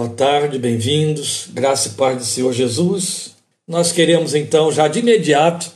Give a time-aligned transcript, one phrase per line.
[0.00, 1.50] Boa tarde, bem-vindos.
[1.52, 3.32] Graça e paz do Senhor Jesus.
[3.68, 5.70] Nós queremos então, já de imediato,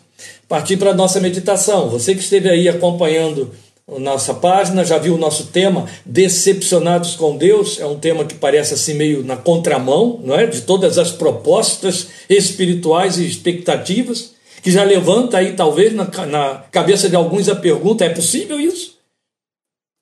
[0.48, 1.90] partir para a nossa meditação.
[1.90, 3.52] Você que esteve aí acompanhando
[3.86, 7.78] nossa página, já viu o nosso tema, Decepcionados com Deus.
[7.78, 10.46] É um tema que parece assim meio na contramão, não é?
[10.46, 14.30] De todas as propostas espirituais e expectativas,
[14.62, 18.96] que já levanta aí, talvez, na, na cabeça de alguns a pergunta: é possível isso?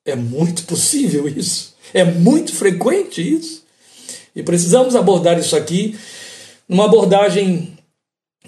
[0.07, 1.75] É muito possível isso.
[1.93, 3.62] É muito frequente isso.
[4.35, 5.99] E precisamos abordar isso aqui
[6.69, 7.77] numa abordagem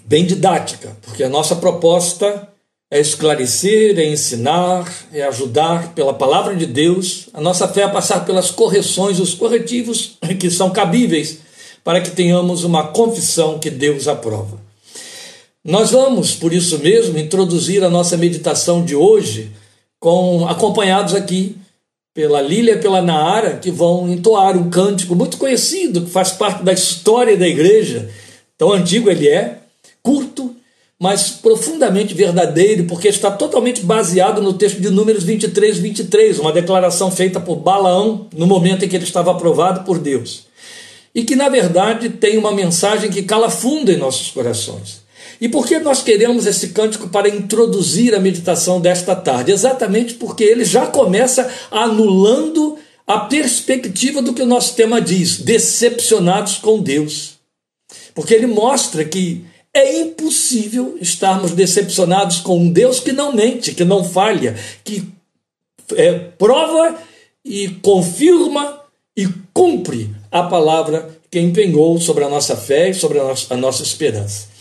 [0.04, 2.48] bem didática, porque a nossa proposta
[2.90, 8.24] é esclarecer, é ensinar, é ajudar pela palavra de Deus, a nossa fé a passar
[8.24, 11.38] pelas correções, os corretivos que são cabíveis
[11.82, 14.58] para que tenhamos uma confissão que Deus aprova.
[15.62, 19.50] Nós vamos, por isso mesmo, introduzir a nossa meditação de hoje
[19.98, 21.56] com acompanhados aqui
[22.14, 26.62] pela Lília e pela Naara, que vão entoar um cântico muito conhecido, que faz parte
[26.62, 28.08] da história da igreja.
[28.56, 29.58] Tão antigo ele é,
[30.00, 30.54] curto,
[30.98, 37.10] mas profundamente verdadeiro, porque está totalmente baseado no texto de Números 23, 23, uma declaração
[37.10, 40.44] feita por Balaão no momento em que ele estava aprovado por Deus.
[41.12, 45.03] E que, na verdade, tem uma mensagem que cala fundo em nossos corações.
[45.44, 49.52] E por que nós queremos esse cântico para introduzir a meditação desta tarde?
[49.52, 56.56] Exatamente porque ele já começa anulando a perspectiva do que o nosso tema diz, decepcionados
[56.56, 57.34] com Deus.
[58.14, 63.84] Porque ele mostra que é impossível estarmos decepcionados com um Deus que não mente, que
[63.84, 65.06] não falha, que
[65.94, 66.98] é, prova
[67.44, 68.80] e confirma
[69.14, 73.56] e cumpre a palavra que empenhou sobre a nossa fé e sobre a nossa, a
[73.58, 74.53] nossa esperança.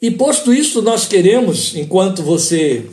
[0.00, 2.84] E posto isso, nós queremos, enquanto você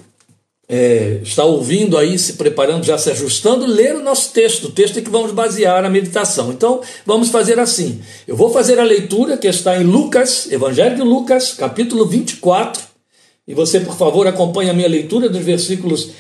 [0.73, 4.97] é, está ouvindo aí, se preparando, já se ajustando, ler o nosso texto, o texto
[4.97, 6.49] em que vamos basear a meditação.
[6.49, 7.99] Então, vamos fazer assim.
[8.25, 12.81] Eu vou fazer a leitura que está em Lucas, Evangelho de Lucas, capítulo 24.
[13.45, 16.11] E você, por favor, acompanhe a minha leitura dos versículos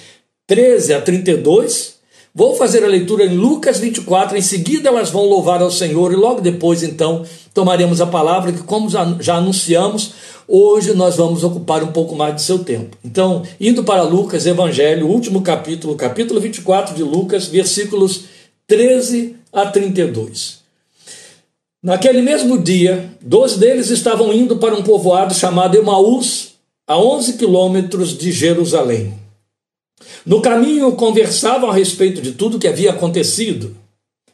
[0.47, 2.01] 13 a 32.
[2.35, 6.15] Vou fazer a leitura em Lucas 24, em seguida elas vão louvar ao Senhor e
[6.15, 10.13] logo depois, então, tomaremos a palavra que, como já anunciamos,
[10.51, 12.97] hoje nós vamos ocupar um pouco mais de seu tempo.
[13.03, 18.25] Então, indo para Lucas, Evangelho, último capítulo, capítulo 24 de Lucas, versículos
[18.67, 20.59] 13 a 32.
[21.81, 26.51] Naquele mesmo dia, dois deles estavam indo para um povoado chamado Emaús,
[26.85, 29.13] a 11 quilômetros de Jerusalém.
[30.25, 33.75] No caminho conversavam a respeito de tudo que havia acontecido.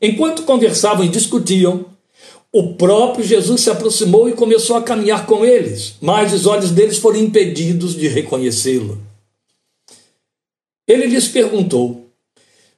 [0.01, 1.85] Enquanto conversavam e discutiam,
[2.57, 6.97] o próprio Jesus se aproximou e começou a caminhar com eles, mas os olhos deles
[6.97, 8.99] foram impedidos de reconhecê-lo.
[10.87, 12.07] Ele lhes perguntou: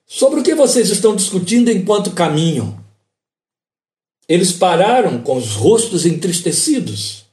[0.05, 2.77] Sobre o que vocês estão discutindo enquanto caminham?
[4.27, 7.25] Eles pararam com os rostos entristecidos.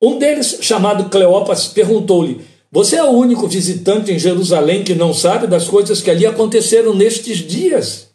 [0.00, 2.44] Um deles, chamado Cleopas, perguntou-lhe:
[2.74, 6.94] você é o único visitante em Jerusalém que não sabe das coisas que ali aconteceram
[6.94, 8.08] nestes dias.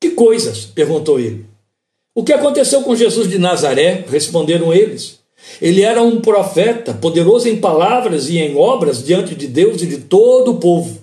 [0.00, 0.64] Que coisas?
[0.64, 1.51] perguntou ele.
[2.14, 4.04] O que aconteceu com Jesus de Nazaré?
[4.10, 5.20] responderam eles.
[5.60, 9.98] Ele era um profeta, poderoso em palavras e em obras diante de Deus e de
[9.98, 11.00] todo o povo.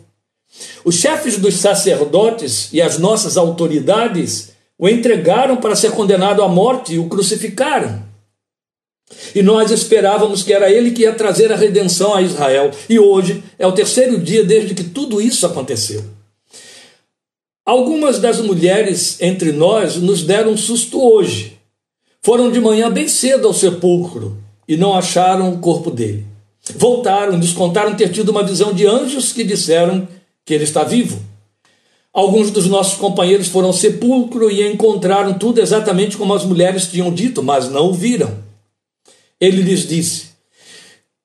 [0.83, 6.93] Os chefes dos sacerdotes e as nossas autoridades o entregaram para ser condenado à morte
[6.93, 8.03] e o crucificaram.
[9.33, 12.71] E nós esperávamos que era ele que ia trazer a redenção a Israel.
[12.87, 16.18] E hoje é o terceiro dia desde que tudo isso aconteceu.
[17.69, 21.55] Algumas das mulheres entre nós nos deram susto hoje.
[22.19, 24.35] Foram de manhã bem cedo ao sepulcro
[24.67, 26.25] e não acharam o corpo dele.
[26.75, 30.07] Voltaram, nos contaram ter tido uma visão de anjos que disseram
[30.43, 31.21] que ele está vivo.
[32.11, 37.13] Alguns dos nossos companheiros foram ao sepulcro e encontraram tudo exatamente como as mulheres tinham
[37.13, 38.35] dito, mas não o viram.
[39.39, 40.28] Ele lhes disse: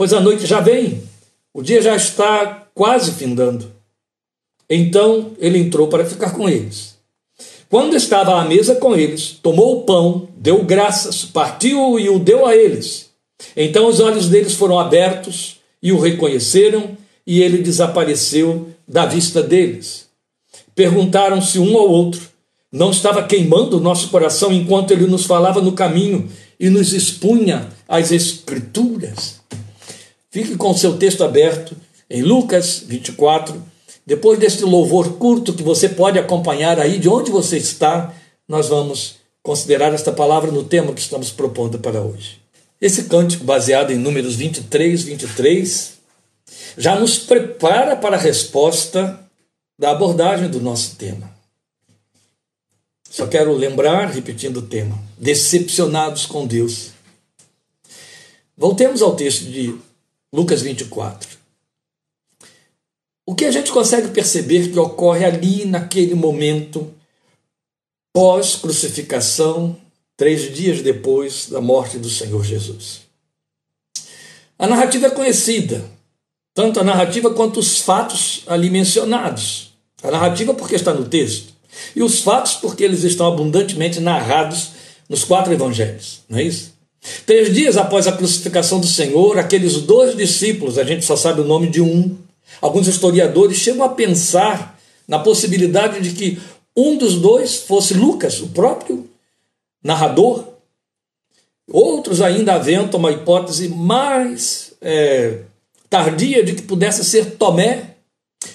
[0.00, 1.02] pois a noite já vem,
[1.52, 3.70] o dia já está quase findando.
[4.66, 6.96] Então ele entrou para ficar com eles.
[7.68, 12.46] Quando estava à mesa com eles, tomou o pão, deu graças, partiu e o deu
[12.46, 13.10] a eles.
[13.54, 16.96] Então os olhos deles foram abertos e o reconheceram,
[17.26, 20.08] e ele desapareceu da vista deles.
[20.74, 22.22] Perguntaram-se um ao outro:
[22.72, 26.26] não estava queimando o nosso coração enquanto ele nos falava no caminho
[26.58, 29.39] e nos expunha as Escrituras.
[30.30, 31.76] Fique com seu texto aberto
[32.08, 33.60] em Lucas 24.
[34.06, 38.14] Depois deste louvor curto que você pode acompanhar aí de onde você está,
[38.48, 42.40] nós vamos considerar esta palavra no tema que estamos propondo para hoje.
[42.80, 45.94] Esse cântico, baseado em Números 23, 23,
[46.78, 49.18] já nos prepara para a resposta
[49.78, 51.30] da abordagem do nosso tema.
[53.10, 56.90] Só quero lembrar, repetindo o tema, decepcionados com Deus.
[58.56, 59.74] Voltemos ao texto de
[60.32, 61.38] Lucas 24.
[63.26, 66.92] O que a gente consegue perceber que ocorre ali naquele momento,
[68.12, 69.76] pós-crucificação,
[70.16, 73.02] três dias depois da morte do Senhor Jesus?
[74.58, 75.84] A narrativa é conhecida,
[76.54, 79.72] tanto a narrativa quanto os fatos ali mencionados.
[80.02, 81.54] A narrativa, porque está no texto
[81.94, 84.70] e os fatos, porque eles estão abundantemente narrados
[85.08, 86.74] nos quatro evangelhos, não é isso?
[87.24, 91.46] Três dias após a crucificação do Senhor, aqueles dois discípulos, a gente só sabe o
[91.46, 92.16] nome de um,
[92.60, 96.40] alguns historiadores chegam a pensar na possibilidade de que
[96.76, 99.08] um dos dois fosse Lucas, o próprio
[99.82, 100.44] narrador.
[101.72, 105.40] Outros ainda aventam uma hipótese mais é,
[105.88, 107.96] tardia de que pudesse ser Tomé,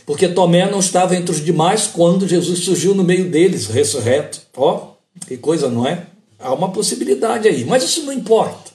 [0.05, 4.41] porque Tomé não estava entre os demais quando Jesus surgiu no meio deles, ressurreto.
[4.55, 6.07] Ó, oh, que coisa, não é?
[6.39, 8.71] Há uma possibilidade aí, mas isso não importa.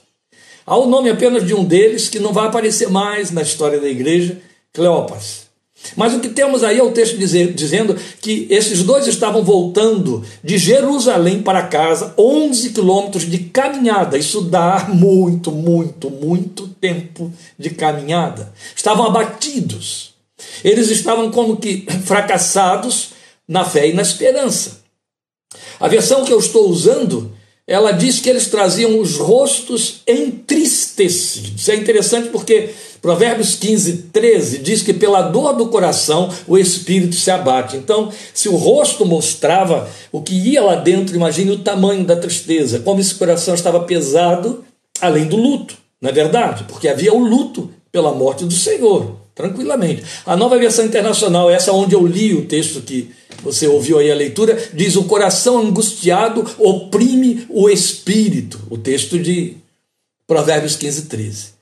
[0.65, 3.87] Há o nome apenas de um deles que não vai aparecer mais na história da
[3.87, 4.39] igreja,
[4.73, 5.49] Cleopas.
[5.95, 10.23] Mas o que temos aí é o texto dizer, dizendo que esses dois estavam voltando
[10.43, 14.15] de Jerusalém para casa, 11 quilômetros de caminhada.
[14.17, 18.53] Isso dá muito, muito, muito tempo de caminhada.
[18.75, 20.11] Estavam abatidos
[20.63, 23.09] eles estavam como que fracassados
[23.47, 24.81] na fé e na esperança.
[25.79, 27.31] A versão que eu estou usando,
[27.71, 31.69] ela diz que eles traziam os rostos entristecidos.
[31.69, 32.71] É interessante porque
[33.01, 37.77] Provérbios 15, 13 diz que pela dor do coração o espírito se abate.
[37.77, 42.79] Então, se o rosto mostrava o que ia lá dentro, imagine o tamanho da tristeza,
[42.79, 44.65] como esse coração estava pesado,
[44.99, 46.65] além do luto, não é verdade?
[46.65, 50.03] Porque havia o luto pela morte do Senhor tranquilamente.
[50.25, 53.11] A nova versão internacional, essa onde eu li o texto que
[53.43, 58.59] você ouviu aí a leitura, diz: O coração angustiado oprime o espírito.
[58.69, 59.57] O texto de
[60.27, 61.61] Provérbios 15, 13.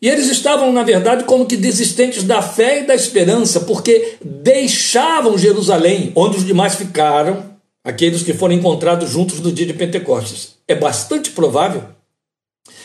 [0.00, 5.38] E eles estavam, na verdade, como que desistentes da fé e da esperança, porque deixavam
[5.38, 10.56] Jerusalém, onde os demais ficaram, aqueles que foram encontrados juntos no dia de Pentecostes.
[10.68, 11.82] É bastante provável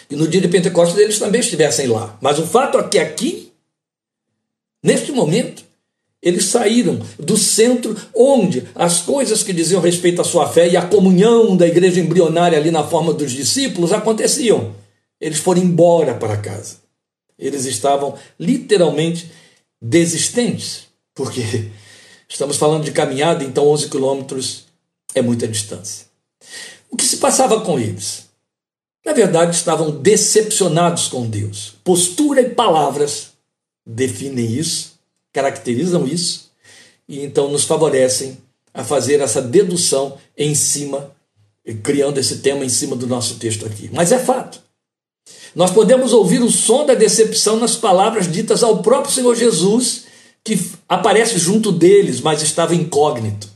[0.08, 2.18] que no dia de Pentecostes eles também estivessem lá.
[2.22, 3.52] Mas o fato é que aqui
[4.84, 5.61] Neste momento,
[6.22, 10.86] eles saíram do centro onde as coisas que diziam respeito à sua fé e à
[10.86, 14.76] comunhão da igreja embrionária ali na forma dos discípulos aconteciam.
[15.20, 16.78] Eles foram embora para casa.
[17.38, 19.32] Eles estavam literalmente
[19.82, 21.72] desistentes, porque
[22.30, 24.66] estamos falando de caminhada, então 11 quilômetros
[25.16, 26.06] é muita distância.
[26.90, 28.30] O que se passava com eles?
[29.04, 31.74] Na verdade, estavam decepcionados com Deus.
[31.84, 33.32] Postura e palavras
[33.86, 34.91] definem isso,
[35.33, 36.51] caracterizam isso,
[37.07, 38.38] e então nos favorecem
[38.74, 41.12] a fazer essa dedução em cima,
[41.83, 43.89] criando esse tema em cima do nosso texto aqui.
[43.92, 44.62] Mas é fato.
[45.53, 50.06] Nós podemos ouvir o som da decepção nas palavras ditas ao próprio Senhor Jesus,
[50.44, 53.50] que aparece junto deles, mas estava incógnito.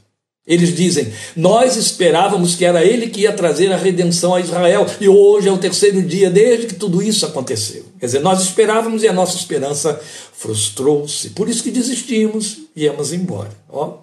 [0.46, 5.08] Eles dizem: Nós esperávamos que era ele que ia trazer a redenção a Israel, e
[5.08, 7.85] hoje é o terceiro dia desde que tudo isso aconteceu.
[8.00, 10.00] Quer dizer, nós esperávamos e a nossa esperança
[10.34, 11.30] frustrou-se.
[11.32, 13.52] Por isso que desistimos e íamos embora.
[13.70, 14.00] Ó,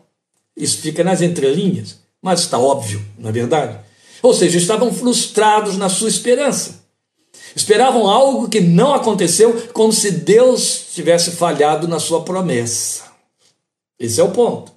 [0.57, 3.79] isso fica nas entrelinhas, mas está óbvio, não é verdade?
[4.23, 6.83] Ou seja, estavam frustrados na sua esperança.
[7.55, 13.05] Esperavam algo que não aconteceu, como se Deus tivesse falhado na sua promessa.
[13.99, 14.73] Esse é o ponto.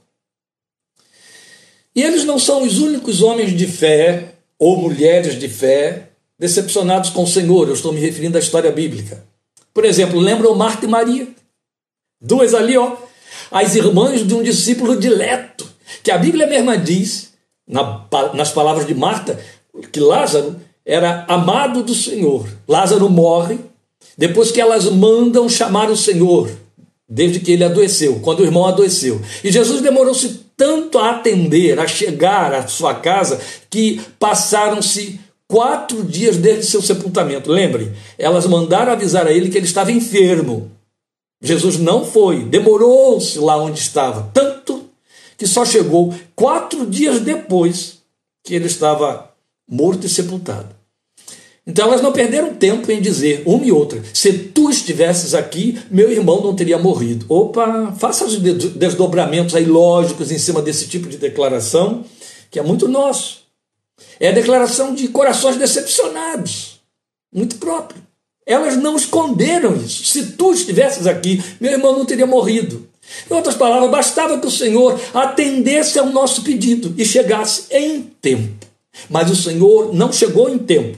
[1.96, 7.24] E eles não são os únicos homens de fé ou mulheres de fé decepcionados com
[7.24, 7.68] o Senhor.
[7.68, 9.24] Eu estou me referindo à história bíblica.
[9.74, 11.28] Por exemplo, lembram Marta e Maria?
[12.22, 12.96] Duas ali, ó.
[13.52, 15.68] As irmãs de um discípulo dileto.
[16.04, 17.34] Que a Bíblia mesma diz,
[17.68, 19.40] na, nas palavras de Marta,
[19.92, 22.48] que Lázaro era amado do Senhor.
[22.68, 23.60] Lázaro morre
[24.18, 26.50] depois que elas mandam chamar o Senhor,
[27.08, 29.22] desde que ele adoeceu, quando o irmão adoeceu.
[29.44, 33.40] E Jesus demorou-se tanto a atender, a chegar à sua casa,
[33.70, 37.52] que passaram-se quatro dias desde seu sepultamento.
[37.52, 40.72] Lembre, elas mandaram avisar a ele que ele estava enfermo.
[41.42, 44.86] Jesus não foi, demorou-se lá onde estava, tanto
[45.38, 48.00] que só chegou quatro dias depois
[48.44, 49.32] que ele estava
[49.70, 50.70] morto e sepultado.
[51.68, 56.12] Então elas não perderam tempo em dizer, uma e outra, se tu estivesses aqui, meu
[56.12, 57.26] irmão não teria morrido.
[57.28, 62.06] Opa, faça os desdobramentos aí lógicos em cima desse tipo de declaração,
[62.52, 63.45] que é muito nosso.
[64.20, 66.82] É a declaração de corações decepcionados,
[67.34, 68.02] muito próprio.
[68.46, 70.06] Elas não esconderam isso.
[70.06, 72.88] Se tu estivesses aqui, meu irmão não teria morrido.
[73.30, 78.66] Em outras palavras, bastava que o Senhor atendesse ao nosso pedido e chegasse em tempo.
[79.10, 80.98] Mas o Senhor não chegou em tempo.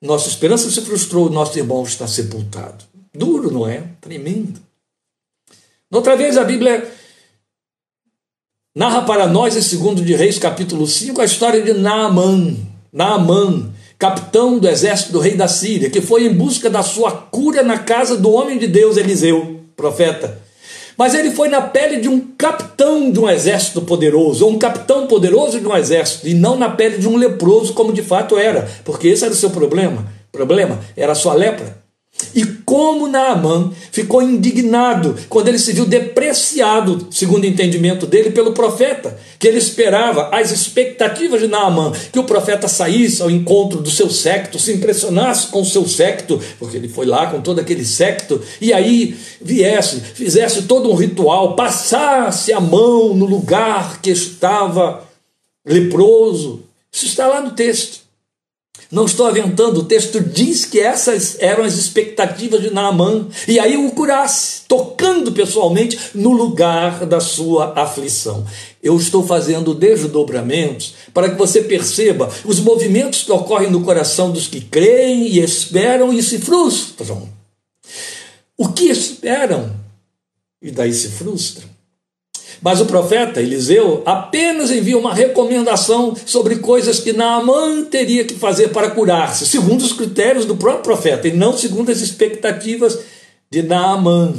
[0.00, 2.84] Nossa esperança se frustrou, nosso irmão está sepultado.
[3.14, 3.84] Duro, não é?
[4.00, 4.60] Tremendo.
[5.90, 6.90] Outra vez a Bíblia
[8.74, 12.56] narra para nós, em 2 de Reis, capítulo 5, a história de Naaman.
[12.92, 17.62] Naaman, capitão do exército do rei da Síria, que foi em busca da sua cura
[17.62, 20.42] na casa do homem de Deus, Eliseu, profeta.
[20.96, 25.06] Mas ele foi na pele de um capitão de um exército poderoso, ou um capitão
[25.06, 28.68] poderoso de um exército, e não na pele de um leproso, como de fato era,
[28.84, 30.04] porque esse era o seu problema.
[30.32, 31.78] O problema era a sua lepra.
[32.34, 38.50] E como Naamã ficou indignado quando ele se viu depreciado, segundo o entendimento dele, pelo
[38.50, 43.92] profeta, que ele esperava, as expectativas de Naamã, que o profeta saísse ao encontro do
[43.92, 47.84] seu secto, se impressionasse com o seu secto, porque ele foi lá com todo aquele
[47.84, 55.04] secto, e aí viesse, fizesse todo um ritual, passasse a mão no lugar que estava
[55.64, 56.64] leproso.
[56.92, 58.03] Isso está lá no texto.
[58.94, 63.26] Não estou aventando, o texto diz que essas eram as expectativas de Naamã.
[63.48, 68.46] E aí o curasse, tocando pessoalmente no lugar da sua aflição.
[68.80, 74.46] Eu estou fazendo desdobramentos para que você perceba os movimentos que ocorrem no coração dos
[74.46, 77.28] que creem e esperam e se frustram.
[78.56, 79.74] O que esperam
[80.62, 81.73] e daí se frustram.
[82.64, 88.68] Mas o profeta Eliseu apenas envia uma recomendação sobre coisas que Naamã teria que fazer
[88.68, 93.00] para curar-se, segundo os critérios do próprio profeta, e não segundo as expectativas
[93.50, 94.32] de Naamã.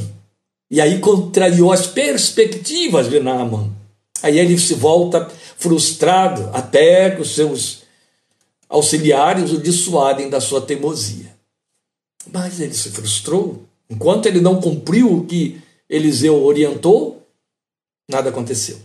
[0.72, 3.70] E aí contrariou as perspectivas de Naamã.
[4.24, 7.84] Aí ele se volta frustrado, até que os seus
[8.68, 11.32] auxiliares o dissuadem da sua teimosia.
[12.34, 13.62] Mas ele se frustrou.
[13.88, 17.15] Enquanto ele não cumpriu o que Eliseu orientou,
[18.10, 18.78] nada aconteceu.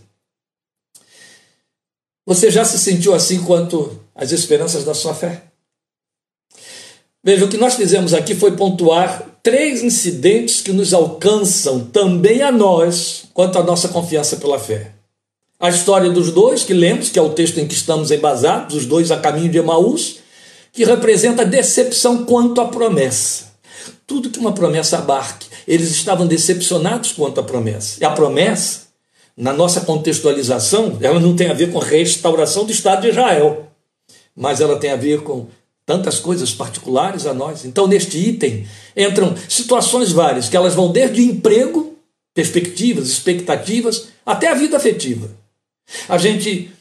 [2.25, 5.43] Você já se sentiu assim quanto às esperanças da sua fé?
[7.23, 12.51] Veja, o que nós fizemos aqui foi pontuar três incidentes que nos alcançam também a
[12.51, 14.91] nós quanto à nossa confiança pela fé.
[15.59, 18.85] A história dos dois, que lemos, que é o texto em que estamos embasados, os
[18.85, 20.17] dois a caminho de Emaús,
[20.73, 23.51] que representa decepção quanto à promessa.
[24.07, 27.97] Tudo que uma promessa abarque, eles estavam decepcionados quanto à promessa.
[28.01, 28.90] E a promessa
[29.35, 33.67] na nossa contextualização, ela não tem a ver com restauração do Estado de Israel,
[34.35, 35.47] mas ela tem a ver com
[35.85, 37.65] tantas coisas particulares a nós.
[37.65, 41.95] Então, neste item, entram situações várias, que elas vão desde emprego,
[42.33, 45.29] perspectivas, expectativas, até a vida afetiva.
[46.07, 46.71] A gente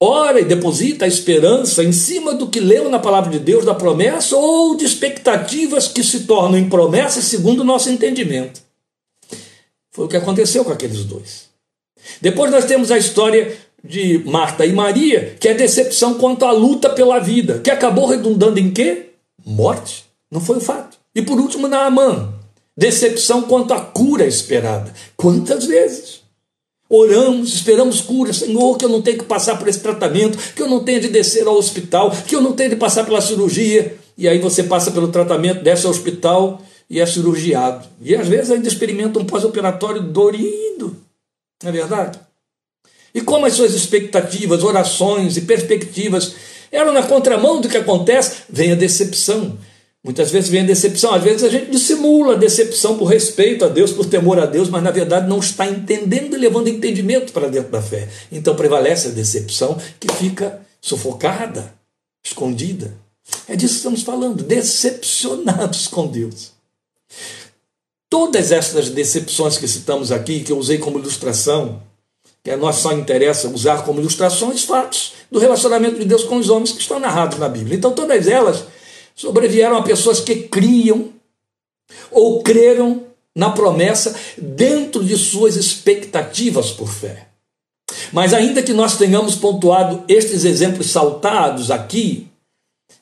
[0.00, 3.74] ora e deposita a esperança em cima do que leu na palavra de Deus, da
[3.74, 8.62] promessa, ou de expectativas que se tornam em promessas segundo o nosso entendimento.
[9.94, 11.44] Foi o que aconteceu com aqueles dois.
[12.20, 16.90] Depois nós temos a história de Marta e Maria, que é decepção quanto à luta
[16.90, 19.10] pela vida, que acabou redundando em quê?
[19.46, 20.04] Morte.
[20.32, 20.98] Não foi o fato.
[21.14, 22.34] E por último, Naamã,
[22.76, 24.92] decepção quanto à cura esperada.
[25.16, 26.22] Quantas vezes?
[26.90, 30.68] Oramos, esperamos cura, Senhor, que eu não tenho que passar por esse tratamento, que eu
[30.68, 33.96] não tenho de descer ao hospital, que eu não tenho de passar pela cirurgia.
[34.18, 37.86] E aí você passa pelo tratamento, desce ao hospital e é cirurgiado.
[38.00, 40.96] E às vezes ainda experimenta um pós-operatório dorido.
[41.62, 42.18] Não é verdade?
[43.14, 46.34] E como as suas expectativas, orações e perspectivas
[46.70, 49.56] eram na contramão do que acontece, vem a decepção.
[50.02, 53.68] Muitas vezes vem a decepção, às vezes a gente dissimula a decepção por respeito a
[53.68, 57.48] Deus, por temor a Deus, mas na verdade não está entendendo e levando entendimento para
[57.48, 58.06] dentro da fé.
[58.30, 61.72] Então prevalece a decepção que fica sufocada,
[62.22, 62.92] escondida.
[63.48, 66.53] É disso que estamos falando, decepcionados com Deus.
[68.08, 71.82] Todas estas decepções que citamos aqui, que eu usei como ilustração,
[72.42, 76.50] que a nós só interessa usar como ilustrações fatos do relacionamento de Deus com os
[76.50, 77.76] homens que estão narrados na Bíblia.
[77.76, 78.64] Então, todas elas
[79.14, 81.08] sobrevieram a pessoas que criam
[82.10, 83.04] ou creram
[83.34, 87.28] na promessa dentro de suas expectativas por fé.
[88.12, 92.28] Mas ainda que nós tenhamos pontuado estes exemplos saltados aqui,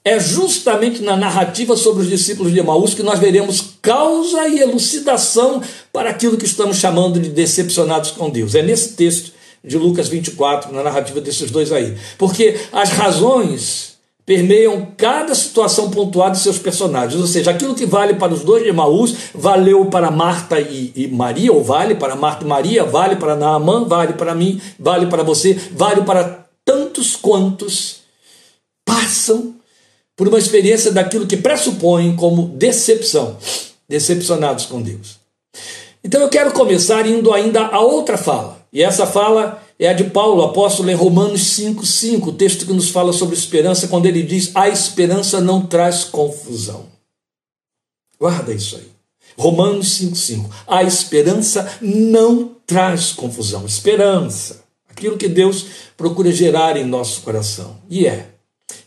[0.05, 5.63] é justamente na narrativa sobre os discípulos de Emaús que nós veremos causa e elucidação
[5.93, 8.55] para aquilo que estamos chamando de decepcionados com Deus.
[8.55, 9.33] É nesse texto
[9.65, 11.97] de Lucas 24, na narrativa desses dois aí.
[12.19, 13.93] Porque as razões
[14.27, 17.21] permeiam cada situação pontuada de seus personagens.
[17.21, 21.09] Ou seja, aquilo que vale para os dois de Emaús valeu para Marta e, e,
[21.09, 25.23] Maria, ou vale para Marta e Maria, vale para Naamã, vale para mim, vale para
[25.23, 28.01] você, vale para tantos quantos
[28.85, 29.55] passam
[30.23, 33.37] por uma experiência daquilo que pressupõem como decepção,
[33.89, 35.19] decepcionados com Deus.
[36.05, 38.65] Então eu quero começar indo ainda a outra fala.
[38.73, 42.89] E essa fala é a de Paulo, apóstolo em Romanos 5,5, o texto que nos
[42.91, 46.87] fala sobre esperança, quando ele diz: A esperança não traz confusão.
[48.17, 48.93] Guarda isso aí.
[49.37, 50.49] Romanos 5,5.
[50.69, 53.67] A esperança não traz confusão.
[53.67, 54.63] Esperança.
[54.89, 57.79] Aquilo que Deus procura gerar em nosso coração.
[57.91, 58.32] E é.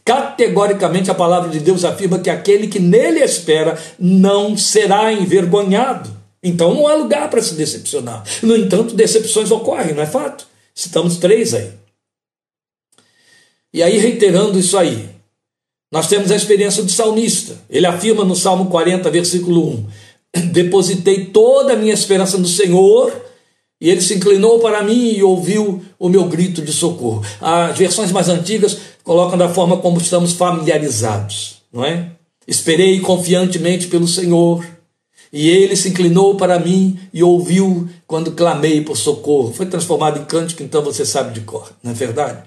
[0.05, 6.15] Categoricamente a palavra de Deus afirma que aquele que nele espera não será envergonhado.
[6.43, 8.23] Então não há lugar para se decepcionar.
[8.43, 10.47] No entanto, decepções ocorrem, não é fato?
[10.75, 11.71] Citamos três aí.
[13.73, 15.09] E aí, reiterando isso aí,
[15.91, 17.57] nós temos a experiência do salmista.
[17.67, 23.11] Ele afirma no Salmo 40, versículo 1: Depositei toda a minha esperança no Senhor,
[23.79, 27.23] e ele se inclinou para mim e ouviu o meu grito de socorro.
[27.41, 32.07] As versões mais antigas colocam da forma como estamos familiarizados, não é?
[32.47, 34.65] Esperei confiantemente pelo Senhor
[35.33, 39.53] e ele se inclinou para mim e ouviu quando clamei por socorro.
[39.53, 42.43] Foi transformado em cântico, então você sabe de cor, não é verdade?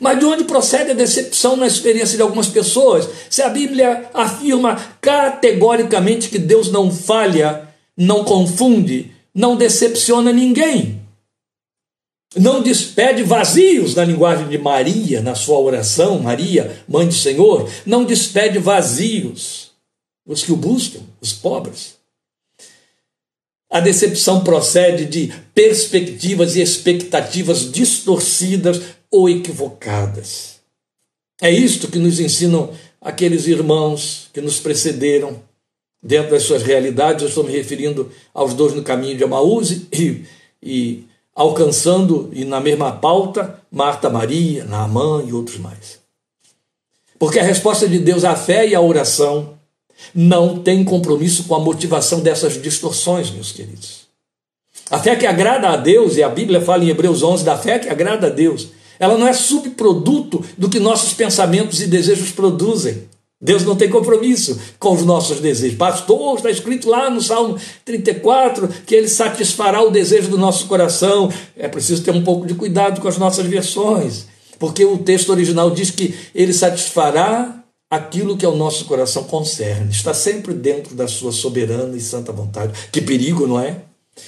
[0.00, 3.08] Mas de onde procede a decepção na experiência de algumas pessoas?
[3.28, 11.00] Se a Bíblia afirma categoricamente que Deus não falha, não confunde, não decepciona ninguém.
[12.36, 18.04] Não despede vazios na linguagem de Maria, na sua oração, Maria, mãe do Senhor, não
[18.04, 19.70] despede vazios
[20.26, 21.96] os que o buscam, os pobres.
[23.70, 30.56] A decepção procede de perspectivas e expectativas distorcidas ou equivocadas.
[31.40, 35.40] É isto que nos ensinam aqueles irmãos que nos precederam
[36.02, 37.22] dentro das suas realidades.
[37.22, 40.24] Eu estou me referindo aos dois no caminho de Amaús e,
[40.62, 45.98] e alcançando, e na mesma pauta, Marta Maria, Naamã e outros mais.
[47.18, 49.54] Porque a resposta de Deus à fé e à oração
[50.14, 54.08] não tem compromisso com a motivação dessas distorções, meus queridos.
[54.90, 57.78] A fé que agrada a Deus, e a Bíblia fala em Hebreus 11 da fé
[57.78, 63.08] que agrada a Deus, ela não é subproduto do que nossos pensamentos e desejos produzem.
[63.40, 65.78] Deus não tem compromisso com os nossos desejos.
[65.78, 71.32] Pastor, está escrito lá no Salmo 34 que ele satisfará o desejo do nosso coração.
[71.56, 74.26] É preciso ter um pouco de cuidado com as nossas versões,
[74.58, 80.12] porque o texto original diz que ele satisfará aquilo que ao nosso coração concerne, está
[80.12, 82.72] sempre dentro da sua soberana e santa vontade.
[82.92, 83.82] Que perigo, não é?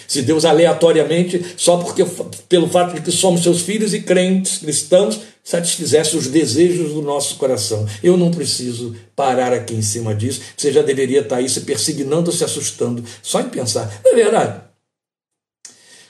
[0.07, 2.07] Se Deus aleatoriamente, só porque
[2.49, 7.37] pelo fato de que somos seus filhos e crentes cristãos, satisfizesse os desejos do nosso
[7.37, 7.87] coração.
[8.03, 10.41] Eu não preciso parar aqui em cima disso.
[10.57, 14.01] Você já deveria estar aí se persignando, se assustando, só em pensar.
[14.05, 14.61] Não é verdade?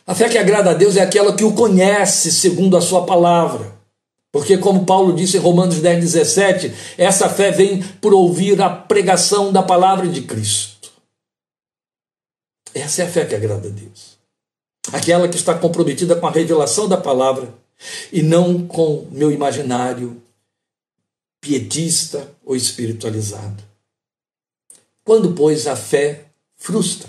[0.07, 3.79] A fé que agrada a Deus é aquela que o conhece segundo a sua palavra.
[4.33, 9.53] Porque, como Paulo disse em Romanos 10, 17, essa fé vem por ouvir a pregação
[9.53, 10.93] da palavra de Cristo.
[12.73, 14.19] Essa é a fé que agrada a Deus.
[14.93, 17.53] Aquela que está comprometida com a revelação da palavra
[18.12, 20.23] e não com meu imaginário
[21.40, 23.62] pietista ou espiritualizado.
[25.05, 27.09] Quando, pois, a fé frustra,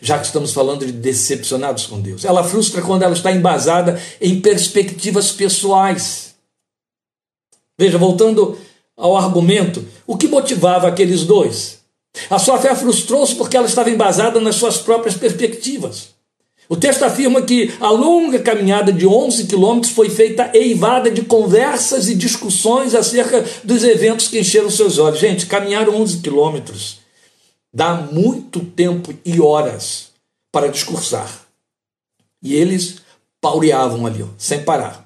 [0.00, 2.24] já que estamos falando de decepcionados com Deus.
[2.24, 6.34] Ela frustra quando ela está embasada em perspectivas pessoais.
[7.78, 8.58] Veja, voltando
[8.96, 11.80] ao argumento, o que motivava aqueles dois?
[12.30, 16.13] A sua fé frustrou-se porque ela estava embasada nas suas próprias perspectivas.
[16.68, 22.08] O texto afirma que a longa caminhada de 11 quilômetros foi feita eivada de conversas
[22.08, 25.20] e discussões acerca dos eventos que encheram seus olhos.
[25.20, 27.00] Gente, caminhar 11 quilômetros
[27.72, 30.10] dá muito tempo e horas
[30.50, 31.42] para discursar.
[32.42, 32.96] E eles
[33.42, 35.04] paureavam ali, sem parar.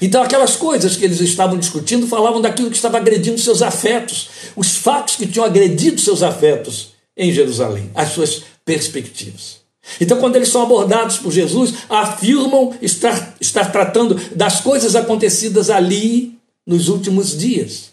[0.00, 4.76] Então, aquelas coisas que eles estavam discutindo falavam daquilo que estava agredindo seus afetos, os
[4.76, 9.65] fatos que tinham agredido seus afetos em Jerusalém, as suas perspectivas.
[10.00, 16.36] Então, quando eles são abordados por Jesus, afirmam estar, estar tratando das coisas acontecidas ali
[16.66, 17.90] nos últimos dias.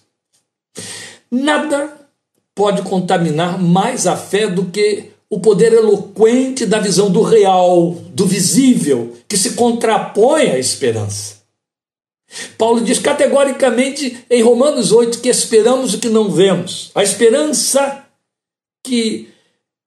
[1.31, 1.93] Nada
[2.55, 8.27] pode contaminar mais a fé do que o poder eloquente da visão do real, do
[8.27, 11.41] visível, que se contrapõe à esperança.
[12.57, 16.91] Paulo diz categoricamente em Romanos 8 que esperamos o que não vemos.
[16.93, 18.05] A esperança
[18.83, 19.32] que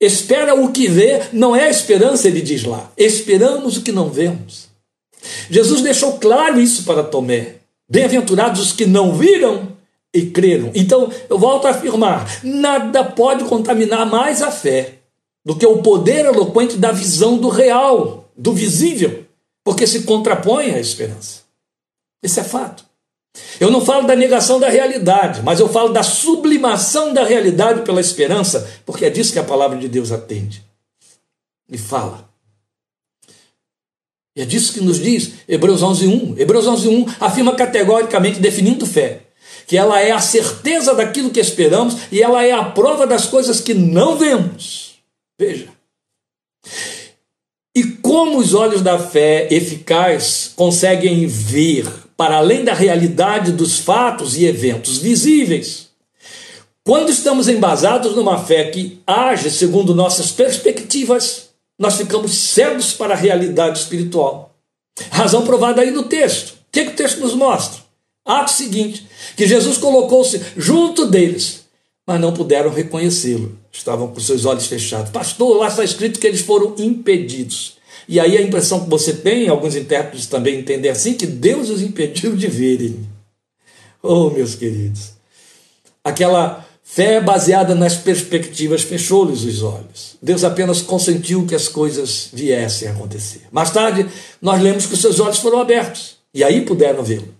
[0.00, 2.90] espera o que vê não é esperança, ele diz lá.
[2.96, 4.68] Esperamos o que não vemos.
[5.50, 7.56] Jesus deixou claro isso para Tomé.
[7.88, 9.76] Bem-aventurados os que não viram
[10.12, 10.70] e creram.
[10.74, 14.94] Então, eu volto a afirmar: nada pode contaminar mais a fé
[15.44, 19.24] do que o poder eloquente da visão do real, do visível,
[19.64, 21.42] porque se contrapõe à esperança.
[22.22, 22.86] Esse é fato.
[23.59, 28.01] Eu não falo da negação da realidade, mas eu falo da sublimação da realidade pela
[28.01, 30.62] esperança, porque é disso que a palavra de Deus atende
[31.70, 32.29] e fala.
[34.37, 36.38] E é disso que nos diz Hebreus 11.1.
[36.38, 39.22] Hebreus 11.1 afirma categoricamente, definindo fé,
[39.66, 43.61] que ela é a certeza daquilo que esperamos e ela é a prova das coisas
[43.61, 44.96] que não vemos.
[45.38, 45.68] Veja.
[47.75, 54.37] E como os olhos da fé eficaz conseguem ver para além da realidade dos fatos
[54.37, 55.88] e eventos visíveis.
[56.85, 63.16] Quando estamos embasados numa fé que age segundo nossas perspectivas, nós ficamos cegos para a
[63.16, 64.55] realidade espiritual.
[65.11, 66.50] Razão provada aí no texto.
[66.50, 67.81] O que, que o texto nos mostra?
[68.24, 71.64] Ato seguinte: que Jesus colocou-se junto deles,
[72.07, 73.59] mas não puderam reconhecê-lo.
[73.72, 75.11] Estavam com seus olhos fechados.
[75.11, 77.75] Pastor, lá está escrito que eles foram impedidos.
[78.08, 81.82] E aí a impressão que você tem, alguns intérpretes também entendem assim, que Deus os
[81.82, 83.06] impediu de verem.
[84.02, 85.12] Oh, meus queridos.
[86.04, 90.16] Aquela fé baseada nas perspectivas fechou-lhes os olhos.
[90.22, 93.42] Deus apenas consentiu que as coisas viessem a acontecer.
[93.50, 94.06] Mais tarde,
[94.40, 96.16] nós lemos que os seus olhos foram abertos.
[96.32, 97.34] E aí puderam vê-lo.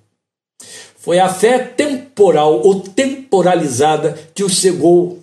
[0.98, 5.22] Foi a fé temporal ou temporalizada que os cegou.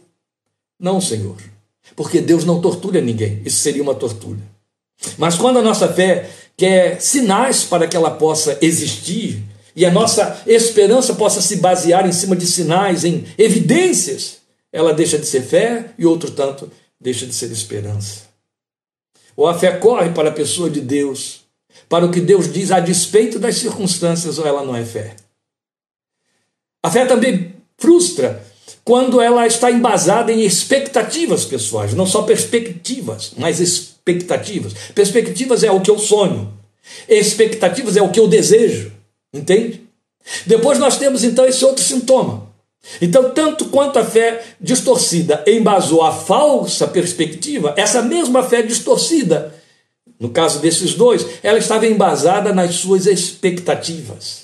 [0.80, 1.36] Não, Senhor.
[1.94, 3.42] Porque Deus não tortura ninguém.
[3.44, 4.40] Isso seria uma tortura.
[5.18, 9.44] Mas quando a nossa fé quer sinais para que ela possa existir,
[9.76, 14.38] e a nossa esperança possa se basear em cima de sinais, em evidências,
[14.72, 18.22] ela deixa de ser fé e outro tanto deixa de ser esperança.
[19.36, 21.42] Ou a fé corre para a pessoa de Deus,
[21.90, 25.16] para o que Deus diz a despeito das circunstâncias, ou ela não é fé.
[26.84, 28.46] A fé também frustra
[28.86, 34.74] quando ela está embasada em expectativas pessoais, não só perspectivas, mas expectativas.
[34.94, 36.52] Perspectivas é o que eu sonho,
[37.08, 38.92] expectativas é o que eu desejo,
[39.34, 39.82] entende?
[40.46, 42.52] Depois nós temos então esse outro sintoma.
[43.02, 49.56] Então, tanto quanto a fé distorcida embasou a falsa perspectiva, essa mesma fé distorcida,
[50.20, 54.43] no caso desses dois, ela estava embasada nas suas expectativas.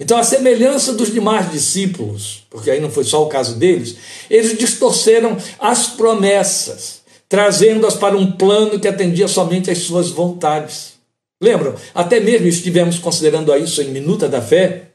[0.00, 3.96] Então, a semelhança dos demais discípulos, porque aí não foi só o caso deles,
[4.30, 10.94] eles distorceram as promessas trazendo-as para um plano que atendia somente às suas vontades.
[11.40, 11.76] Lembram?
[11.94, 14.88] Até mesmo estivemos considerando isso em Minuta da Fé.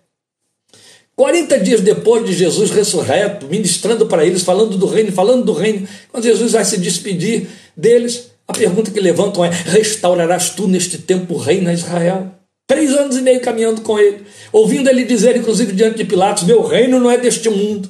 [1.16, 5.88] 40 dias depois de Jesus ressurreto, ministrando para eles, falando do reino, falando do reino,
[6.12, 11.36] quando Jesus vai se despedir deles, a pergunta que levantam é: restaurarás tu neste tempo
[11.36, 12.35] o reino a Israel?
[12.68, 16.66] Três anos e meio caminhando com ele, ouvindo ele dizer, inclusive diante de Pilatos: Meu
[16.66, 17.90] reino não é deste mundo.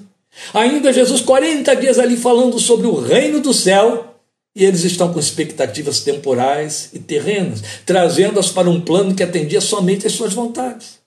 [0.54, 4.16] Ainda Jesus, 40 dias ali falando sobre o reino do céu,
[4.56, 10.08] e eles estão com expectativas temporais e terrenas, trazendo-as para um plano que atendia somente
[10.08, 11.00] às suas vontades.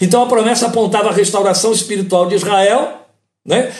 [0.00, 2.99] Então a promessa apontava a restauração espiritual de Israel,
[3.44, 3.72] né?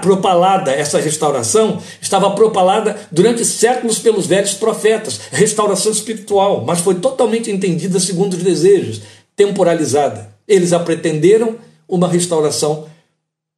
[0.00, 7.50] propalada, essa restauração estava propalada durante séculos pelos velhos profetas, restauração espiritual, mas foi totalmente
[7.50, 9.02] entendida segundo os desejos,
[9.34, 10.34] temporalizada.
[10.46, 11.56] Eles a pretenderam
[11.88, 12.88] uma restauração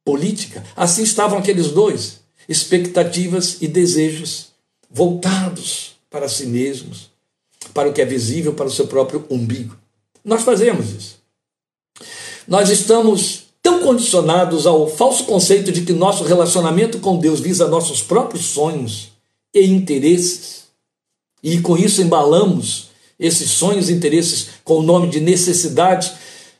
[0.05, 0.63] política.
[0.75, 4.49] Assim estavam aqueles dois, expectativas e desejos
[4.89, 7.11] voltados para si mesmos,
[7.73, 9.77] para o que é visível, para o seu próprio umbigo.
[10.23, 11.19] Nós fazemos isso.
[12.47, 18.01] Nós estamos tão condicionados ao falso conceito de que nosso relacionamento com Deus visa nossos
[18.01, 19.09] próprios sonhos
[19.53, 20.63] e interesses,
[21.43, 26.11] e com isso embalamos esses sonhos e interesses com o nome de necessidade,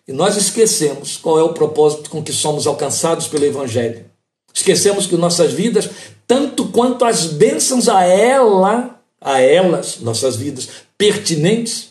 [0.07, 4.05] e nós esquecemos qual é o propósito com que somos alcançados pelo Evangelho.
[4.53, 5.89] Esquecemos que nossas vidas,
[6.27, 11.89] tanto quanto as bênçãos a ela, a elas, nossas vidas pertinentes,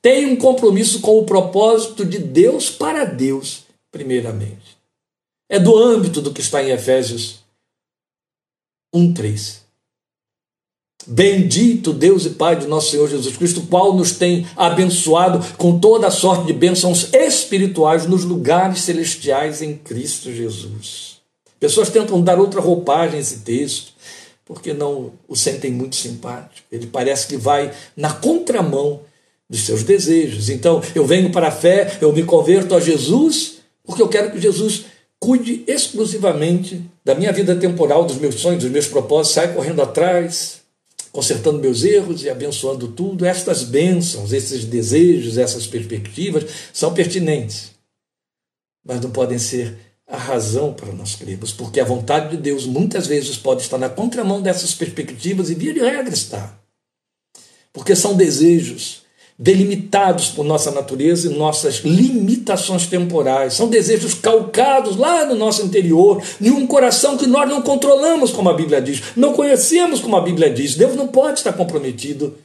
[0.00, 4.76] têm um compromisso com o propósito de Deus para Deus, primeiramente.
[5.48, 7.40] É do âmbito do que está em Efésios
[8.94, 9.64] 1:3.
[11.06, 16.08] Bendito Deus e Pai de nosso Senhor Jesus Cristo, qual nos tem abençoado com toda
[16.08, 21.18] a sorte de bênçãos espirituais nos lugares celestiais em Cristo Jesus.
[21.60, 23.92] Pessoas tentam dar outra roupagem a esse texto,
[24.44, 26.66] porque não o sentem muito simpático.
[26.72, 29.00] Ele parece que vai na contramão
[29.48, 30.48] dos seus desejos.
[30.48, 33.55] Então, eu venho para a fé, eu me converto a Jesus,
[33.86, 34.86] porque eu quero que Jesus
[35.18, 40.60] cuide exclusivamente da minha vida temporal, dos meus sonhos, dos meus propósitos, saia correndo atrás,
[41.12, 43.24] consertando meus erros e abençoando tudo.
[43.24, 47.70] Estas bênçãos, esses desejos, essas perspectivas são pertinentes,
[48.84, 53.06] mas não podem ser a razão para nós crermos, porque a vontade de Deus muitas
[53.06, 56.58] vezes pode estar na contramão dessas perspectivas e via de regra está.
[57.72, 59.02] Porque são desejos
[59.38, 63.54] delimitados por nossa natureza e nossas limitações temporais.
[63.54, 68.48] São desejos calcados lá no nosso interior, em um coração que nós não controlamos, como
[68.48, 70.74] a Bíblia diz, não conhecemos, como a Bíblia diz.
[70.74, 72.38] Deus não pode estar comprometido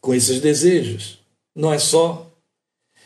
[0.00, 1.18] com esses desejos.
[1.54, 2.26] Não é só.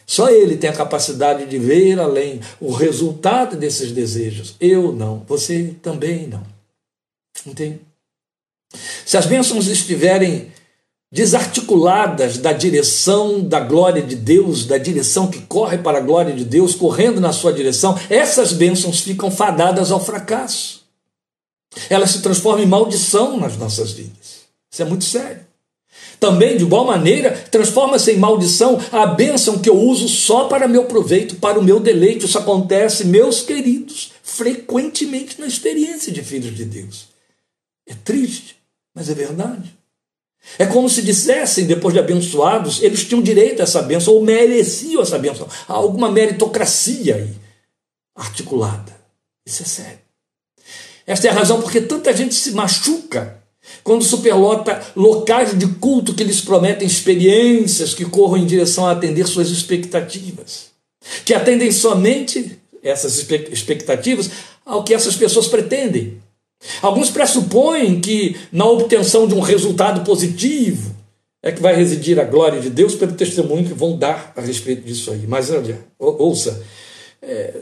[0.06, 4.56] Só Ele tem a capacidade de ver além o resultado desses desejos.
[4.58, 6.42] Eu não, você também não.
[7.46, 7.80] Entende?
[9.04, 10.50] Se as bênçãos estiverem
[11.10, 16.44] desarticuladas da direção da glória de Deus, da direção que corre para a glória de
[16.44, 20.86] Deus, correndo na sua direção, essas bênçãos ficam fadadas ao fracasso.
[21.88, 24.48] Elas se transformam em maldição nas nossas vidas.
[24.70, 25.46] Isso é muito sério.
[26.20, 30.84] Também, de igual maneira, transforma-se em maldição a bênção que eu uso só para meu
[30.84, 32.26] proveito, para o meu deleite.
[32.26, 37.08] Isso acontece, meus queridos, frequentemente na experiência de filhos de Deus.
[37.86, 38.56] É triste,
[38.94, 39.77] mas é verdade.
[40.56, 45.02] É como se dissessem, depois de abençoados, eles tinham direito a essa bênção, ou mereciam
[45.02, 45.48] essa bênção.
[45.68, 47.30] Há alguma meritocracia aí
[48.14, 48.96] articulada.
[49.46, 49.98] Isso é sério.
[51.06, 53.38] Esta é a razão porque tanta gente se machuca
[53.82, 59.26] quando superlota locais de culto que lhes prometem experiências que corram em direção a atender
[59.26, 60.66] suas expectativas,
[61.24, 64.30] que atendem somente essas expectativas
[64.64, 66.17] ao que essas pessoas pretendem
[66.82, 70.94] Alguns pressupõem que na obtenção de um resultado positivo
[71.42, 74.82] é que vai residir a glória de Deus pelo testemunho que vão dar a respeito
[74.82, 75.24] disso aí.
[75.26, 76.62] Mas olha, ouça,
[77.22, 77.54] é,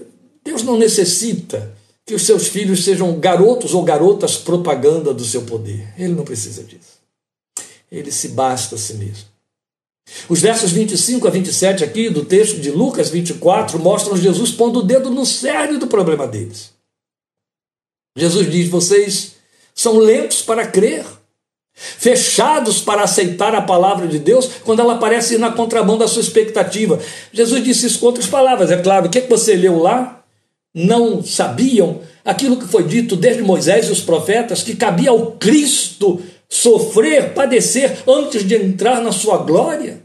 [0.44, 1.74] Deus não necessita
[2.06, 5.92] que os seus filhos sejam garotos ou garotas propaganda do seu poder.
[5.98, 6.96] Ele não precisa disso.
[7.90, 9.26] Ele se basta a si mesmo.
[10.28, 14.82] Os versos 25 a 27 aqui do texto de Lucas 24 mostram Jesus pondo o
[14.82, 16.75] dedo no cerne do problema deles.
[18.16, 19.32] Jesus diz: vocês
[19.74, 21.04] são lentos para crer,
[21.74, 26.98] fechados para aceitar a palavra de Deus quando ela aparece na contramão da sua expectativa.
[27.30, 29.06] Jesus disse isso com outras palavras, é claro.
[29.06, 30.24] O que, é que você leu lá?
[30.74, 36.22] Não sabiam aquilo que foi dito desde Moisés e os profetas, que cabia ao Cristo
[36.48, 40.02] sofrer, padecer antes de entrar na sua glória?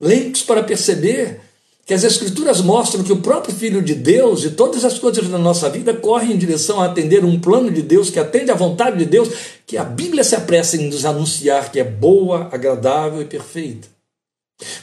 [0.00, 1.40] Lentos para perceber
[1.88, 5.38] que as Escrituras mostram que o próprio Filho de Deus e todas as coisas da
[5.38, 8.98] nossa vida correm em direção a atender um plano de Deus que atende à vontade
[8.98, 9.30] de Deus,
[9.66, 13.88] que a Bíblia se apressa em nos anunciar que é boa, agradável e perfeita.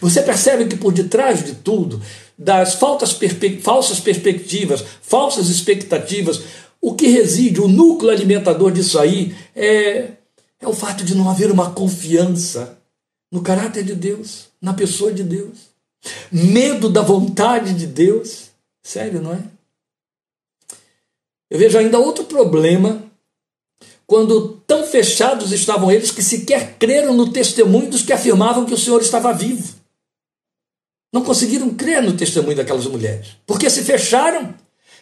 [0.02, 2.02] Você percebe que por detrás de tudo,
[2.36, 2.74] das
[3.20, 6.41] perspe falsas perspectivas, falsas expectativas,
[6.82, 10.08] o que reside, o núcleo alimentador disso aí é,
[10.60, 12.80] é o fato de não haver uma confiança
[13.32, 15.75] no caráter de Deus, na pessoa de Deus
[16.32, 18.50] medo da vontade de Deus.
[18.84, 19.44] Sério, não é?
[21.50, 23.04] Eu vejo ainda outro problema
[24.08, 28.78] quando tão fechados estavam eles que sequer creram no testemunho dos que afirmavam que o
[28.78, 29.76] Senhor estava vivo.
[31.13, 34.54] Não conseguiram crer no testemunho daquelas mulheres, porque se fecharam,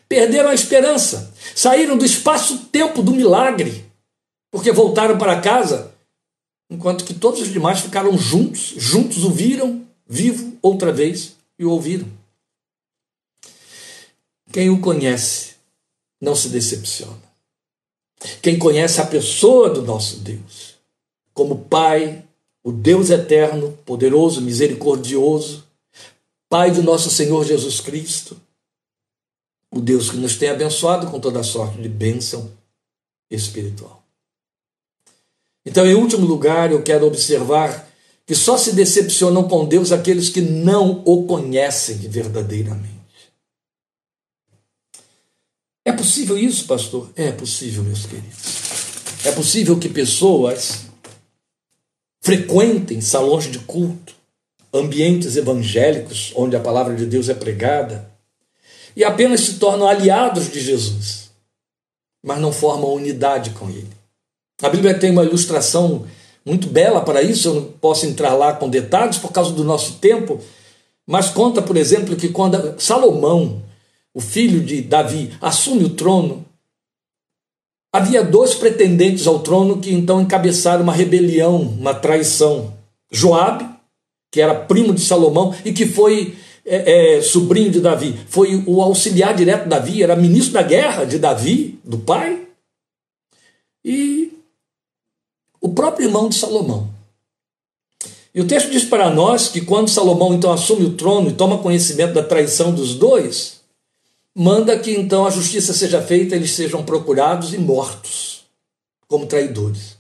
[0.08, 3.86] perderam a esperança, saíram do espaço-tempo do milagre,
[4.52, 5.92] porque voltaram para casa,
[6.70, 11.69] enquanto que todos os demais ficaram juntos, juntos o viram vivo outra vez e o
[11.69, 12.08] ouviram.
[14.52, 15.56] Quem o conhece
[16.21, 17.21] não se decepciona.
[18.41, 20.76] Quem conhece a pessoa do nosso Deus,
[21.34, 22.23] como Pai,
[22.63, 25.67] o Deus eterno, poderoso, misericordioso,
[26.47, 28.39] Pai do nosso Senhor Jesus Cristo,
[29.69, 32.52] o Deus que nos tem abençoado com toda sorte de bênção
[33.30, 34.04] espiritual.
[35.65, 37.89] Então, em último lugar, eu quero observar
[38.26, 42.94] que só se decepcionam com Deus aqueles que não o conhecem verdadeiramente.
[45.86, 47.12] É possível isso, pastor?
[47.16, 48.64] É possível, meus queridos.
[49.26, 50.86] É possível que pessoas
[52.22, 54.16] frequentem salões de culto,
[54.74, 58.10] ambientes evangélicos onde a palavra de Deus é pregada
[58.96, 61.32] e apenas se tornam aliados de Jesus,
[62.24, 63.92] mas não formam unidade com ele.
[64.62, 66.08] A Bíblia tem uma ilustração
[66.46, 69.94] muito bela para isso, eu não posso entrar lá com detalhes por causa do nosso
[69.94, 70.40] tempo,
[71.06, 73.64] mas conta, por exemplo, que quando Salomão,
[74.14, 76.46] o filho de Davi, assume o trono,
[77.94, 82.74] havia dois pretendentes ao trono que então encabeçaram uma rebelião, uma traição.
[83.12, 83.70] Joabe,
[84.32, 88.82] que era primo de Salomão e que foi é, é, sobrinho de Davi, foi o
[88.82, 92.48] auxiliar direto de Davi, era ministro da guerra de Davi, do pai,
[93.86, 94.33] e
[95.63, 96.89] o próprio irmão de Salomão.
[98.36, 101.60] E o texto diz para nós que quando Salomão então assume o trono e toma
[101.60, 103.62] conhecimento da traição dos dois,
[104.36, 108.41] manda que então a justiça seja feita, eles sejam procurados e mortos
[109.08, 109.95] como traidores.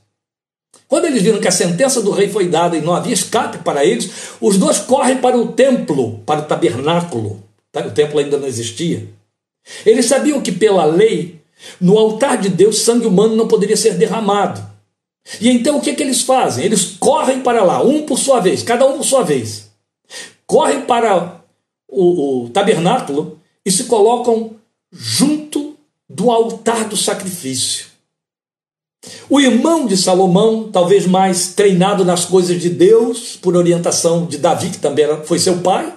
[0.85, 3.85] Quando eles viram que a sentença do rei foi dada e não havia escape para
[3.85, 7.41] eles, os dois correm para o templo, para o tabernáculo.
[7.71, 7.87] Tá?
[7.87, 9.07] O templo ainda não existia.
[9.85, 11.39] Eles sabiam que, pela lei,
[11.79, 14.72] no altar de Deus, sangue humano não poderia ser derramado.
[15.39, 16.65] E então o que, é que eles fazem?
[16.65, 19.71] Eles correm para lá, um por sua vez, cada um por sua vez.
[20.45, 21.41] Correm para
[21.87, 24.55] o, o tabernáculo e se colocam
[24.91, 25.75] junto
[26.09, 27.87] do altar do sacrifício.
[29.29, 34.69] O irmão de Salomão, talvez mais treinado nas coisas de Deus, por orientação de Davi,
[34.69, 35.93] que também foi seu pai,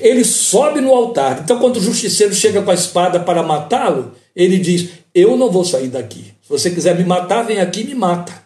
[0.00, 1.40] ele sobe no altar.
[1.42, 5.64] Então, quando o justiceiro chega com a espada para matá-lo, ele diz: Eu não vou
[5.64, 6.32] sair daqui.
[6.42, 8.45] Se você quiser me matar, vem aqui e me mata.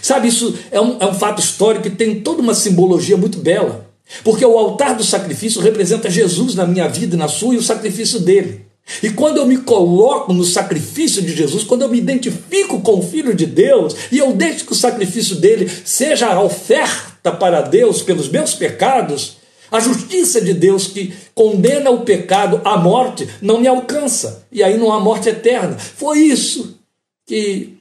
[0.00, 3.90] Sabe, isso é um, é um fato histórico que tem toda uma simbologia muito bela.
[4.22, 7.62] Porque o altar do sacrifício representa Jesus na minha vida e na sua e o
[7.62, 8.66] sacrifício dele.
[9.02, 13.02] E quando eu me coloco no sacrifício de Jesus, quando eu me identifico com o
[13.02, 18.02] Filho de Deus e eu deixo que o sacrifício dele seja a oferta para Deus
[18.02, 19.36] pelos meus pecados,
[19.70, 24.46] a justiça de Deus que condena o pecado à morte não me alcança.
[24.52, 25.78] E aí não há morte eterna.
[25.78, 26.78] Foi isso
[27.26, 27.78] que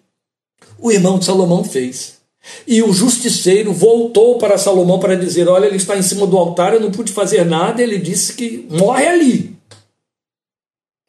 [0.81, 2.19] o irmão de Salomão fez.
[2.65, 6.73] E o justiceiro voltou para Salomão para dizer: Olha, ele está em cima do altar,
[6.73, 7.81] eu não pude fazer nada.
[7.81, 9.55] Ele disse que morre ali.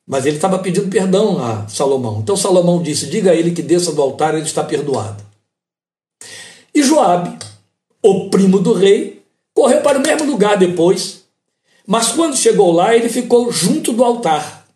[0.06, 2.20] Mas ele estava pedindo perdão a Salomão.
[2.20, 5.24] Então Salomão disse: Diga a ele que desça do altar, ele está perdoado.
[6.74, 7.38] E Joabe,
[8.02, 9.22] o primo do rei,
[9.54, 11.22] correu para o mesmo lugar depois.
[11.86, 14.66] Mas quando chegou lá, ele ficou junto do altar.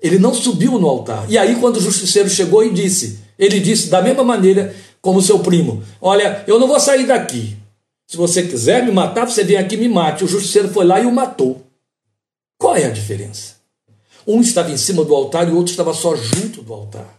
[0.00, 1.30] Ele não subiu no altar.
[1.30, 5.38] E aí, quando o justiceiro chegou e disse: ele disse da mesma maneira como seu
[5.38, 7.56] primo: Olha, eu não vou sair daqui.
[8.06, 10.24] Se você quiser me matar, você vem aqui e me mate.
[10.24, 11.62] O justiceiro foi lá e o matou.
[12.58, 13.56] Qual é a diferença?
[14.26, 17.16] Um estava em cima do altar e o outro estava só junto do altar.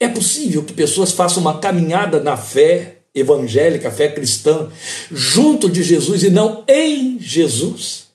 [0.00, 4.70] É possível que pessoas façam uma caminhada na fé evangélica, fé cristã,
[5.10, 8.08] junto de Jesus e não em Jesus?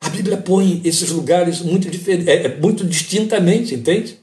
[0.00, 1.88] A Bíblia põe esses lugares muito,
[2.28, 4.18] é, é, muito distintamente, entende?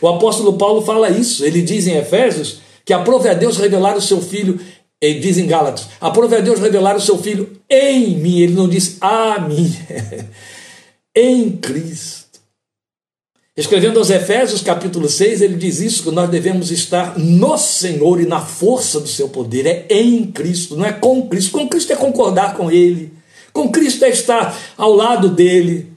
[0.00, 1.44] O apóstolo Paulo fala isso.
[1.44, 4.58] Ele diz em Efésios que aprove a Deus revelar o seu filho,
[5.00, 8.40] ele diz em Gálatas, aprove a Deus revelar o seu filho em mim.
[8.40, 9.74] Ele não diz a mim,
[11.14, 12.30] em Cristo.
[13.56, 18.26] Escrevendo aos Efésios, capítulo 6, ele diz isso: que nós devemos estar no Senhor e
[18.26, 19.66] na força do seu poder.
[19.66, 21.52] É em Cristo, não é com Cristo.
[21.52, 23.12] Com Cristo é concordar com Ele.
[23.52, 25.92] Com Cristo é estar ao lado dele.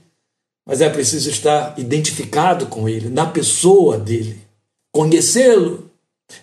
[0.66, 4.42] Mas é preciso estar identificado com ele, na pessoa dele,
[4.92, 5.92] conhecê-lo,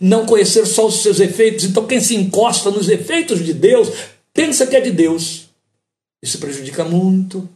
[0.01, 1.65] não conhecer só os seus efeitos.
[1.65, 3.89] Então, quem se encosta nos efeitos de Deus,
[4.33, 5.49] pensa que é de Deus.
[6.23, 7.49] Isso prejudica muito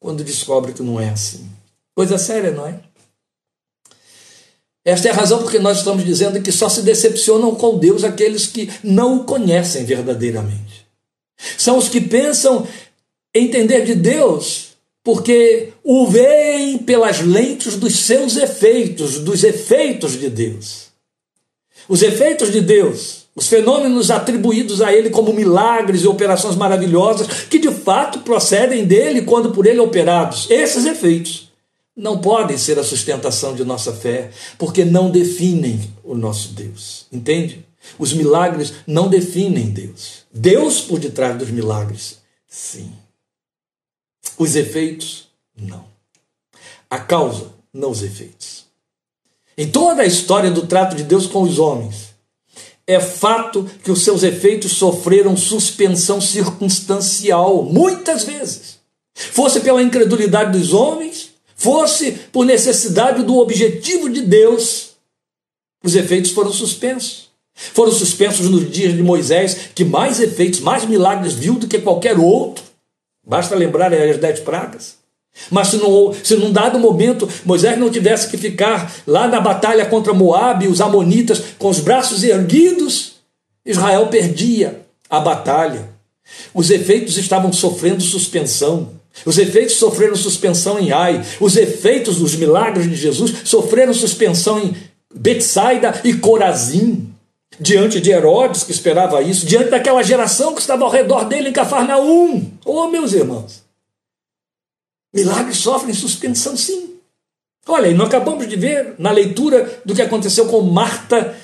[0.00, 1.46] quando descobre que não é assim.
[1.94, 2.80] Coisa séria, não é?
[4.84, 8.46] Esta é a razão porque nós estamos dizendo que só se decepcionam com Deus aqueles
[8.46, 10.86] que não o conhecem verdadeiramente.
[11.58, 12.66] São os que pensam
[13.34, 14.65] entender de Deus
[15.06, 20.88] porque o veem pelas lentes dos seus efeitos, dos efeitos de Deus.
[21.88, 27.60] Os efeitos de Deus, os fenômenos atribuídos a Ele como milagres e operações maravilhosas, que
[27.60, 30.50] de fato procedem dele quando por Ele operados.
[30.50, 31.52] Esses efeitos
[31.96, 37.06] não podem ser a sustentação de nossa fé, porque não definem o nosso Deus.
[37.12, 37.64] Entende?
[37.96, 40.24] Os milagres não definem Deus.
[40.34, 42.90] Deus por detrás dos milagres, sim.
[44.38, 45.84] Os efeitos, não.
[46.90, 48.66] A causa, não os efeitos.
[49.56, 52.14] Em toda a história do trato de Deus com os homens,
[52.86, 58.78] é fato que os seus efeitos sofreram suspensão circunstancial, muitas vezes.
[59.14, 64.90] Fosse pela incredulidade dos homens, fosse por necessidade do objetivo de Deus,
[65.82, 67.26] os efeitos foram suspensos.
[67.54, 72.18] Foram suspensos nos dias de Moisés, que mais efeitos, mais milagres viu do que qualquer
[72.18, 72.62] outro.
[73.26, 74.96] Basta lembrar as dez pragas.
[75.50, 79.84] Mas se, não, se num dado momento Moisés não tivesse que ficar lá na batalha
[79.84, 83.16] contra Moab e os Amonitas com os braços erguidos,
[83.64, 85.90] Israel perdia a batalha.
[86.54, 88.92] Os efeitos estavam sofrendo suspensão.
[89.24, 91.24] Os efeitos sofreram suspensão em Ai.
[91.40, 94.74] Os efeitos dos milagres de Jesus sofreram suspensão em
[95.14, 97.08] Betsaida e Corazim.
[97.60, 101.52] Diante de Herodes, que esperava isso, diante daquela geração que estava ao redor dele em
[101.52, 102.52] Cafarnaum.
[102.64, 103.64] Oh, meus irmãos,
[105.14, 106.98] milagres sofrem suspensão, sim.
[107.66, 111.36] Olha, e nós acabamos de ver na leitura do que aconteceu com Marta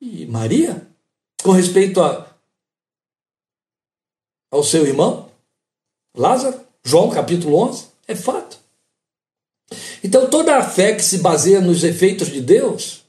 [0.00, 0.86] e Maria,
[1.42, 2.26] com respeito a,
[4.50, 5.30] ao seu irmão,
[6.16, 8.58] Lázaro, João capítulo 11, é fato.
[10.04, 13.01] Então, toda a fé que se baseia nos efeitos de Deus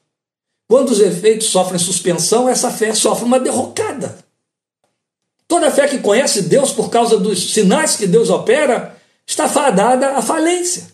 [0.73, 4.17] quando os efeitos sofrem suspensão, essa fé sofre uma derrocada.
[5.47, 10.21] Toda fé que conhece Deus por causa dos sinais que Deus opera está fadada à
[10.23, 10.87] falência.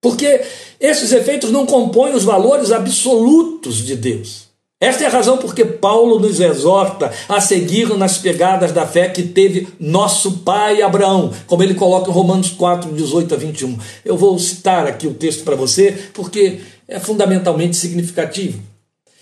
[0.00, 0.40] Porque
[0.80, 4.46] esses efeitos não compõem os valores absolutos de Deus.
[4.80, 9.22] Esta é a razão porque Paulo nos exorta a seguir nas pegadas da fé que
[9.22, 13.78] teve nosso pai Abraão, como ele coloca em Romanos 4, 18 a 21.
[14.04, 18.62] Eu vou citar aqui o texto para você, porque é fundamentalmente significativo.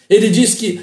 [0.08, 0.80] Ele diz que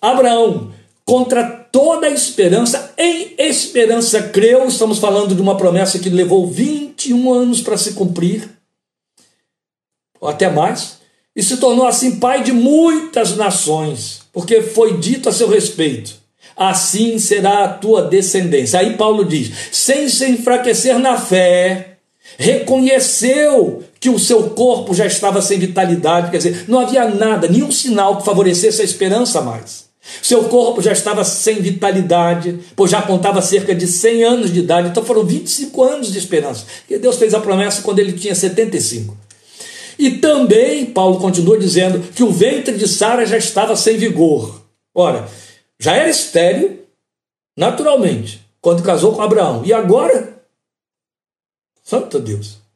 [0.00, 0.72] Abraão,
[1.04, 7.60] contra toda esperança, em esperança creu, estamos falando de uma promessa que levou 21 anos
[7.60, 8.48] para se cumprir,
[10.20, 10.98] ou até mais,
[11.34, 16.14] e se tornou assim pai de muitas nações, porque foi dito a seu respeito:
[16.56, 18.80] assim será a tua descendência.
[18.80, 21.95] Aí Paulo diz: sem se enfraquecer na fé,
[22.38, 27.70] reconheceu que o seu corpo já estava sem vitalidade, quer dizer, não havia nada, nenhum
[27.70, 29.86] sinal que favorecesse a esperança mais.
[30.22, 34.88] Seu corpo já estava sem vitalidade, pois já contava cerca de 100 anos de idade,
[34.88, 36.64] então foram 25 anos de esperança.
[36.88, 39.16] E Deus fez a promessa quando ele tinha 75.
[39.98, 44.60] E também, Paulo continua dizendo que o ventre de Sara já estava sem vigor.
[44.94, 45.26] Ora,
[45.80, 46.80] já era estéreo,
[47.56, 49.62] naturalmente, quando casou com Abraão.
[49.64, 50.35] E agora?
[51.86, 52.66] Santo Deus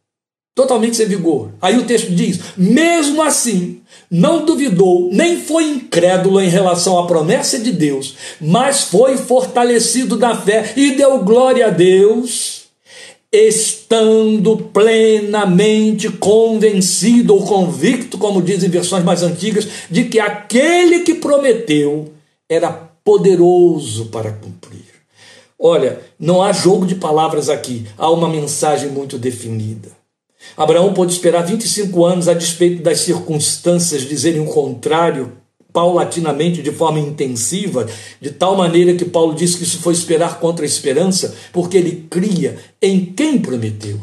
[0.55, 1.51] totalmente sem vigor.
[1.61, 3.81] Aí o texto diz: mesmo assim,
[4.11, 10.37] não duvidou, nem foi incrédulo em relação à promessa de Deus, mas foi fortalecido na
[10.37, 12.65] fé e deu glória a Deus,
[13.33, 22.13] estando plenamente convencido ou convicto, como dizem versões mais antigas, de que aquele que prometeu
[22.49, 22.71] era
[23.03, 24.70] poderoso para cumprir.
[25.63, 29.91] Olha, não há jogo de palavras aqui, há uma mensagem muito definida.
[30.57, 35.33] Abraão pôde esperar 25 anos a despeito das circunstâncias dizerem o contrário,
[35.71, 37.87] paulatinamente, de forma intensiva,
[38.19, 42.07] de tal maneira que Paulo disse que isso foi esperar contra a esperança, porque ele
[42.09, 44.01] cria em quem prometeu.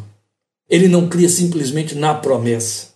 [0.70, 2.90] Ele não cria simplesmente na promessa,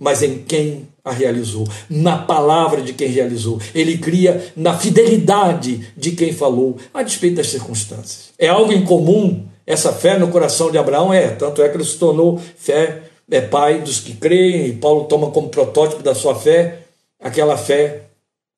[0.00, 3.60] mas em quem a realizou, na palavra de quem realizou.
[3.74, 8.30] Ele cria na fidelidade de quem falou, a despeito das circunstâncias.
[8.38, 11.98] É algo incomum essa fé no coração de Abraão é, tanto é que ele se
[11.98, 16.78] tornou fé, é pai dos que creem, e Paulo toma como protótipo da sua fé
[17.20, 18.06] aquela fé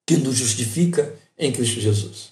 [0.07, 2.31] que nos justifica em Cristo Jesus.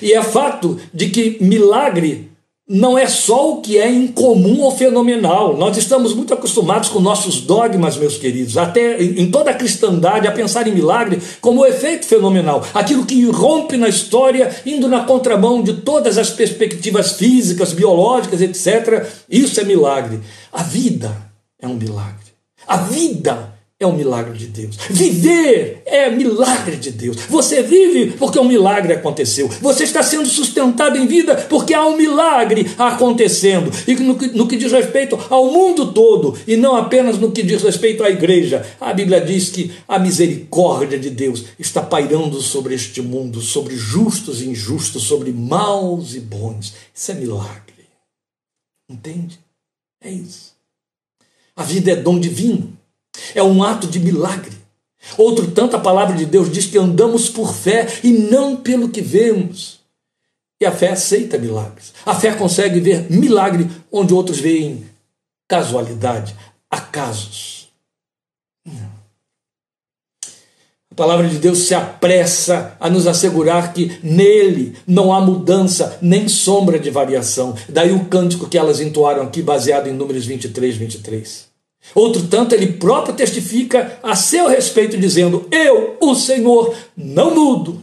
[0.00, 2.30] E é fato de que milagre
[2.66, 5.56] não é só o que é incomum ou fenomenal.
[5.56, 10.32] Nós estamos muito acostumados com nossos dogmas, meus queridos, até em toda a cristandade, a
[10.32, 15.62] pensar em milagre como o efeito fenomenal, aquilo que rompe na história, indo na contramão
[15.62, 19.06] de todas as perspectivas físicas, biológicas, etc.
[19.28, 20.20] Isso é milagre.
[20.50, 21.14] A vida
[21.60, 22.32] é um milagre.
[22.66, 23.53] A vida
[23.84, 24.76] é um milagre de Deus.
[24.90, 27.16] Viver é milagre de Deus.
[27.28, 29.48] Você vive porque um milagre aconteceu.
[29.60, 33.70] Você está sendo sustentado em vida porque há um milagre acontecendo.
[33.86, 37.42] E no que, no que diz respeito ao mundo todo, e não apenas no que
[37.42, 42.74] diz respeito à igreja, a Bíblia diz que a misericórdia de Deus está pairando sobre
[42.74, 46.74] este mundo, sobre justos e injustos, sobre maus e bons.
[46.94, 47.74] Isso é milagre.
[48.88, 49.38] Entende?
[50.00, 50.54] É isso.
[51.56, 52.76] A vida é dom divino.
[53.34, 54.52] É um ato de milagre.
[55.18, 59.00] Outro tanto, a palavra de Deus diz que andamos por fé e não pelo que
[59.00, 59.80] vemos.
[60.60, 61.92] E a fé aceita milagres.
[62.06, 64.86] A fé consegue ver milagre onde outros veem
[65.46, 66.34] casualidade,
[66.70, 67.68] acasos.
[70.90, 76.28] A palavra de Deus se apressa a nos assegurar que nele não há mudança nem
[76.28, 77.56] sombra de variação.
[77.68, 81.53] Daí o cântico que elas entoaram aqui, baseado em Números 23, 23.
[81.92, 87.82] Outro tanto, ele próprio testifica a seu respeito, dizendo: Eu, o Senhor, não mudo.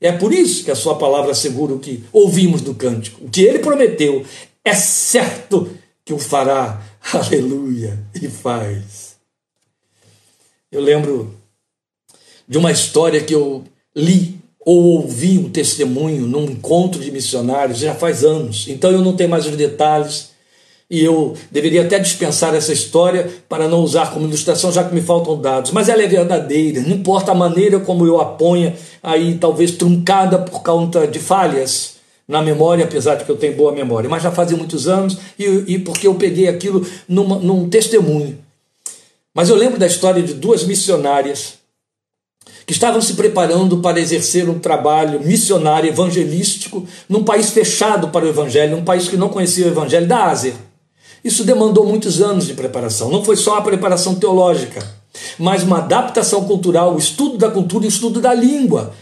[0.00, 3.24] É por isso que a sua palavra assegura o que ouvimos do cântico.
[3.24, 4.24] O que ele prometeu
[4.64, 5.70] é certo
[6.04, 6.82] que o fará.
[7.12, 7.98] Aleluia!
[8.14, 9.16] E faz.
[10.70, 11.34] Eu lembro
[12.48, 17.94] de uma história que eu li ou ouvi um testemunho num encontro de missionários já
[17.94, 18.66] faz anos.
[18.68, 20.30] Então eu não tenho mais os detalhes
[20.88, 25.00] e eu deveria até dispensar essa história para não usar como ilustração, já que me
[25.00, 29.36] faltam dados, mas ela é verdadeira, não importa a maneira como eu a ponha, aí
[29.36, 31.96] talvez truncada por conta de falhas
[32.28, 35.44] na memória, apesar de que eu tenho boa memória, mas já fazia muitos anos e,
[35.66, 38.38] e porque eu peguei aquilo numa, num testemunho.
[39.34, 41.54] Mas eu lembro da história de duas missionárias
[42.64, 48.28] que estavam se preparando para exercer um trabalho missionário evangelístico num país fechado para o
[48.28, 50.54] evangelho, um país que não conhecia o evangelho da Ásia.
[51.26, 53.10] Isso demandou muitos anos de preparação.
[53.10, 54.80] Não foi só a preparação teológica,
[55.36, 58.94] mas uma adaptação cultural, o estudo da cultura e o estudo da língua.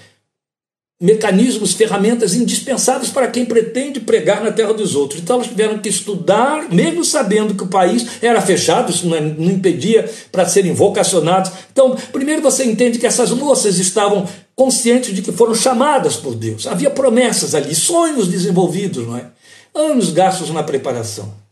[0.98, 5.20] Mecanismos, ferramentas indispensáveis para quem pretende pregar na terra dos outros.
[5.20, 9.50] Então elas tiveram que estudar, mesmo sabendo que o país era fechado, isso não, não
[9.50, 11.52] impedia para serem vocacionados.
[11.70, 16.66] Então, primeiro você entende que essas moças estavam conscientes de que foram chamadas por Deus.
[16.66, 19.26] Havia promessas ali, sonhos desenvolvidos, não é?
[19.74, 21.43] Anos gastos na preparação.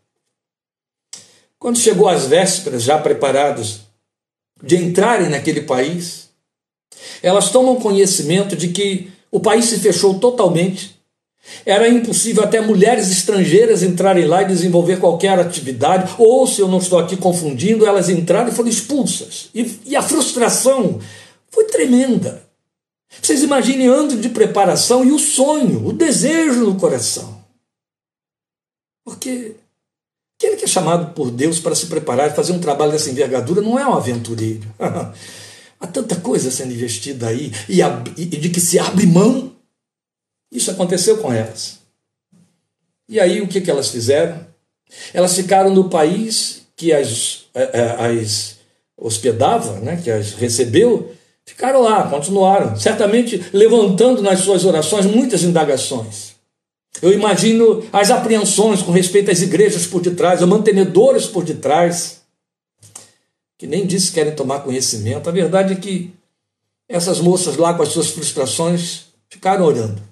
[1.63, 3.83] Quando chegou às vésperas, já preparadas
[4.61, 6.29] de entrarem naquele país,
[7.23, 11.01] elas tomam conhecimento de que o país se fechou totalmente.
[11.65, 16.79] Era impossível até mulheres estrangeiras entrarem lá e desenvolver qualquer atividade, ou, se eu não
[16.79, 19.49] estou aqui confundindo, elas entraram e foram expulsas.
[19.55, 20.99] E, e a frustração
[21.49, 22.43] foi tremenda.
[23.23, 27.41] Vocês imaginem anos de preparação e o sonho, o desejo no coração.
[29.05, 29.62] Porque
[30.43, 33.63] Aquele que é chamado por Deus para se preparar e fazer um trabalho dessa envergadura
[33.63, 34.67] não é um aventureiro.
[35.79, 39.53] Há tanta coisa sendo investida aí e, de que se abre mão.
[40.51, 41.79] Isso aconteceu com elas.
[43.09, 44.45] E aí o que, que elas fizeram?
[45.15, 48.57] Elas ficaram no país que as, eh, eh, as
[48.97, 51.15] hospedava, né, que as recebeu,
[51.47, 56.32] ficaram lá, continuaram, certamente levantando nas suas orações muitas indagações.
[57.01, 62.23] Eu imagino as apreensões com respeito às igrejas por detrás, os mantenedores por detrás,
[63.57, 65.29] que nem disse querem tomar conhecimento.
[65.29, 66.13] A verdade é que
[66.89, 70.03] essas moças lá com as suas frustrações ficaram orando.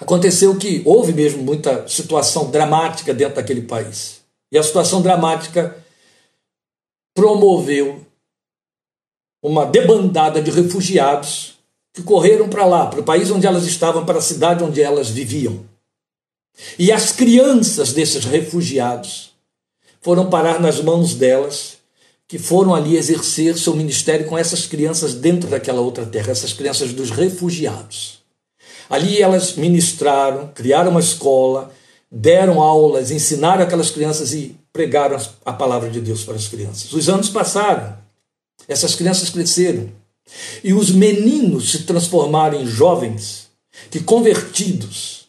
[0.00, 4.20] Aconteceu que houve mesmo muita situação dramática dentro daquele país.
[4.52, 5.76] E a situação dramática
[7.14, 8.06] promoveu
[9.42, 11.55] uma debandada de refugiados
[11.96, 15.08] que correram para lá, para o país onde elas estavam, para a cidade onde elas
[15.08, 15.64] viviam.
[16.78, 19.30] E as crianças desses refugiados
[20.02, 21.78] foram parar nas mãos delas,
[22.28, 26.92] que foram ali exercer seu ministério com essas crianças dentro daquela outra terra, essas crianças
[26.92, 28.18] dos refugiados.
[28.90, 31.72] Ali elas ministraram, criaram uma escola,
[32.12, 36.92] deram aulas, ensinaram aquelas crianças e pregaram a palavra de Deus para as crianças.
[36.92, 37.96] Os anos passaram,
[38.68, 39.90] essas crianças cresceram.
[40.62, 43.50] E os meninos se transformaram em jovens
[43.90, 45.26] que, convertidos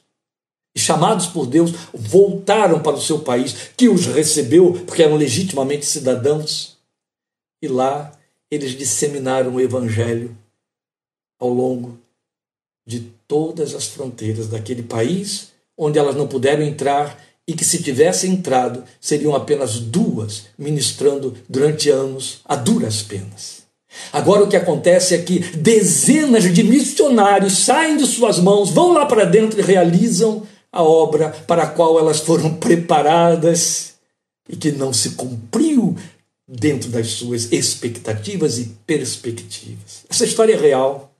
[0.76, 5.86] e chamados por Deus, voltaram para o seu país, que os recebeu porque eram legitimamente
[5.86, 6.78] cidadãos.
[7.62, 8.12] E lá
[8.50, 10.38] eles disseminaram o evangelho
[11.40, 11.98] ao longo
[12.86, 18.34] de todas as fronteiras daquele país onde elas não puderam entrar e que, se tivessem
[18.34, 23.57] entrado, seriam apenas duas, ministrando durante anos a duras penas.
[24.12, 29.06] Agora o que acontece é que dezenas de missionários saem de suas mãos, vão lá
[29.06, 33.94] para dentro e realizam a obra para a qual elas foram preparadas
[34.50, 35.96] e que não se cumpriu
[36.48, 40.06] dentro das suas expectativas e perspectivas.
[40.10, 41.12] Essa história é real.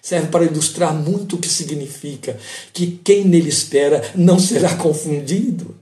[0.00, 2.38] Serve para ilustrar muito o que significa
[2.72, 5.74] que quem nele espera não será confundido.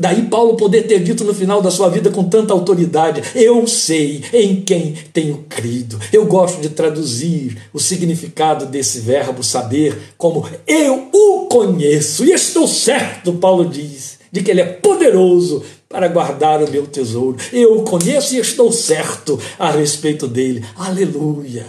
[0.00, 4.24] Daí Paulo poder ter dito no final da sua vida com tanta autoridade: Eu sei
[4.32, 6.00] em quem tenho crido.
[6.10, 12.24] Eu gosto de traduzir o significado desse verbo saber como eu o conheço.
[12.24, 17.36] E estou certo, Paulo diz, de que ele é poderoso para guardar o meu tesouro.
[17.52, 20.64] Eu o conheço e estou certo a respeito dele.
[20.76, 21.66] Aleluia!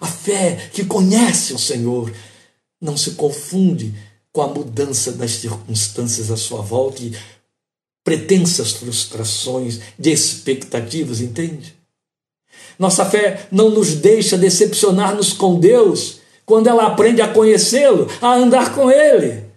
[0.00, 2.10] A fé que conhece o Senhor
[2.82, 3.94] não se confunde
[4.32, 7.12] com a mudança das circunstâncias à sua volta e
[8.04, 11.74] pretensas frustrações, de expectativas, entende?
[12.78, 18.74] Nossa fé não nos deixa decepcionar-nos com Deus quando ela aprende a conhecê-lo, a andar
[18.74, 19.48] com Ele.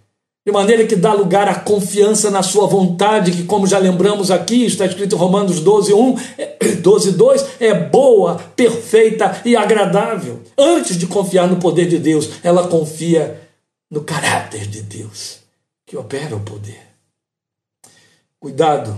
[0.44, 4.66] De maneira que dá lugar à confiança na sua vontade, que, como já lembramos aqui,
[4.66, 6.16] está escrito em Romanos 12, 1,
[6.82, 10.42] 12, 2, é boa, perfeita e agradável.
[10.58, 13.40] Antes de confiar no poder de Deus, ela confia
[13.90, 15.42] no caráter de Deus,
[15.86, 16.91] que opera o poder.
[18.42, 18.98] Cuidado.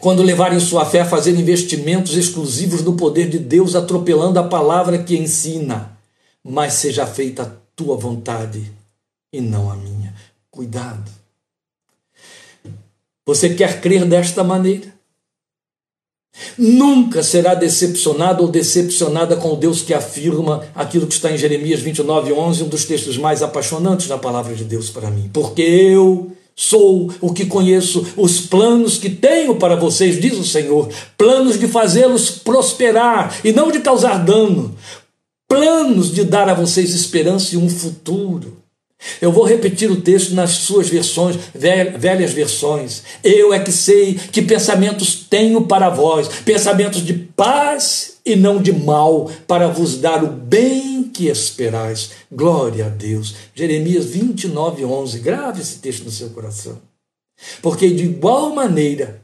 [0.00, 4.98] Quando levarem sua fé a fazer investimentos exclusivos no poder de Deus, atropelando a palavra
[5.04, 5.96] que ensina,
[6.42, 8.72] mas seja feita a tua vontade
[9.32, 10.12] e não a minha.
[10.50, 11.08] Cuidado.
[13.24, 14.92] Você quer crer desta maneira?
[16.58, 21.80] Nunca será decepcionado ou decepcionada com o Deus que afirma aquilo que está em Jeremias
[21.80, 25.30] 29, 11, um dos textos mais apaixonantes da palavra de Deus para mim.
[25.32, 30.88] Porque eu sou o que conheço os planos que tenho para vocês, diz o Senhor,
[31.18, 34.74] planos de fazê-los prosperar e não de causar dano,
[35.46, 38.56] planos de dar a vocês esperança e um futuro.
[39.20, 43.02] Eu vou repetir o texto nas suas versões, velhas versões.
[43.22, 48.72] Eu é que sei que pensamentos tenho para vós, pensamentos de paz e não de
[48.72, 52.10] mal, para vos dar o bem que esperais.
[52.30, 53.34] Glória a Deus.
[53.54, 55.18] Jeremias 29, 11.
[55.20, 56.80] Grave esse texto no seu coração.
[57.62, 59.22] Porque de igual maneira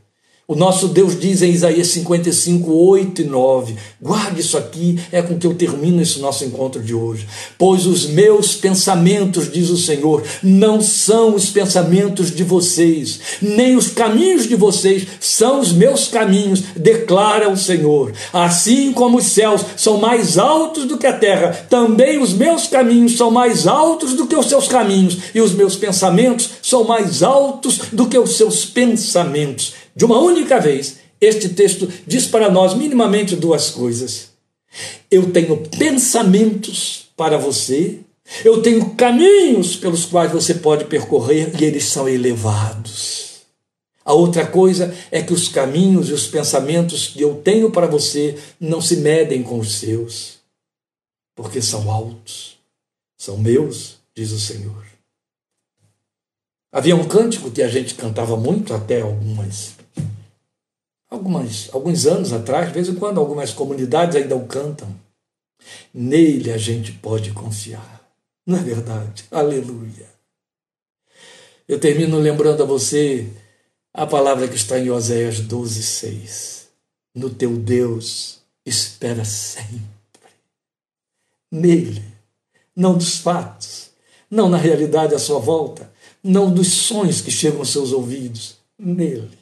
[0.48, 3.76] o nosso Deus diz em Isaías 55, 8 e 9.
[4.00, 7.28] Guarde isso aqui, é com que eu termino esse nosso encontro de hoje.
[7.56, 13.86] Pois os meus pensamentos, diz o Senhor, não são os pensamentos de vocês, nem os
[13.88, 18.12] caminhos de vocês são os meus caminhos, declara o Senhor.
[18.32, 23.16] Assim como os céus são mais altos do que a terra, também os meus caminhos
[23.16, 27.78] são mais altos do que os seus caminhos, e os meus pensamentos são mais altos
[27.92, 33.36] do que os seus pensamentos de uma única vez, este texto diz para nós minimamente
[33.36, 34.30] duas coisas.
[35.10, 38.00] Eu tenho pensamentos para você,
[38.44, 43.42] eu tenho caminhos pelos quais você pode percorrer e eles são elevados.
[44.04, 48.36] A outra coisa é que os caminhos e os pensamentos que eu tenho para você
[48.58, 50.38] não se medem com os seus,
[51.36, 52.58] porque são altos,
[53.16, 54.84] são meus, diz o Senhor.
[56.72, 59.74] Havia um cântico que a gente cantava muito até algumas
[61.12, 64.88] algumas, alguns anos atrás, de vez em quando, algumas comunidades ainda o cantam.
[65.92, 68.02] Nele a gente pode confiar.
[68.46, 69.24] Não é verdade?
[69.30, 70.10] Aleluia.
[71.68, 73.28] Eu termino lembrando a você
[73.94, 76.68] a palavra que está em Oséias 12, 6.
[77.14, 79.82] No teu Deus espera sempre.
[81.50, 82.02] Nele,
[82.74, 83.90] não dos fatos,
[84.30, 85.92] não na realidade à sua volta,
[86.24, 88.56] não dos sonhos que chegam aos seus ouvidos.
[88.78, 89.41] Nele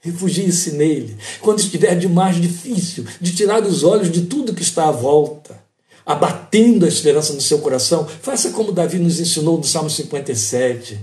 [0.00, 1.16] Refugie-se nele.
[1.40, 5.58] Quando estiver demais difícil, de tirar os olhos de tudo que está à volta,
[6.06, 10.98] abatendo a esperança no seu coração, faça como Davi nos ensinou no Salmo 57.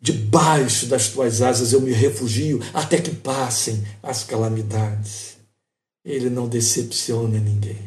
[0.00, 5.36] Debaixo das tuas asas eu me refugio até que passem as calamidades.
[6.04, 7.82] Ele não decepciona ninguém.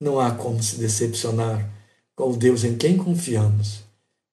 [0.00, 1.70] Não há como se decepcionar
[2.16, 3.80] com o Deus em quem confiamos,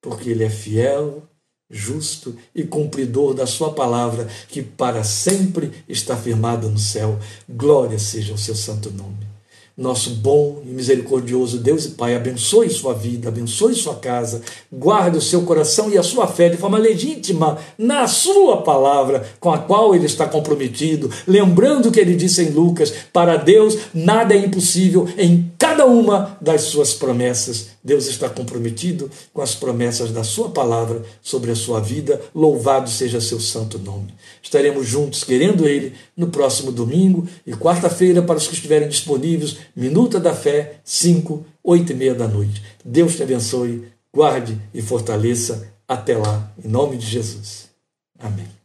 [0.01, 1.27] porque Ele é fiel
[1.71, 7.17] justo e cumpridor da sua palavra, que para sempre está firmada no céu.
[7.47, 9.30] Glória seja o seu santo nome.
[9.77, 14.41] Nosso bom e misericordioso Deus e Pai abençoe sua vida, abençoe sua casa,
[14.71, 19.49] guarde o seu coração e a sua fé de forma legítima na sua palavra, com
[19.49, 24.33] a qual ele está comprometido, lembrando o que ele disse em Lucas: para Deus nada
[24.33, 27.71] é impossível em cada uma das suas promessas.
[27.83, 32.21] Deus está comprometido com as promessas da Sua palavra sobre a sua vida.
[32.33, 34.13] Louvado seja seu santo nome.
[34.41, 40.19] Estaremos juntos, querendo Ele, no próximo domingo e quarta-feira, para os que estiverem disponíveis, Minuta
[40.19, 42.63] da Fé, 5, 8 e meia da noite.
[42.83, 45.69] Deus te abençoe, guarde e fortaleça.
[45.87, 47.69] Até lá, em nome de Jesus.
[48.17, 48.60] Amém.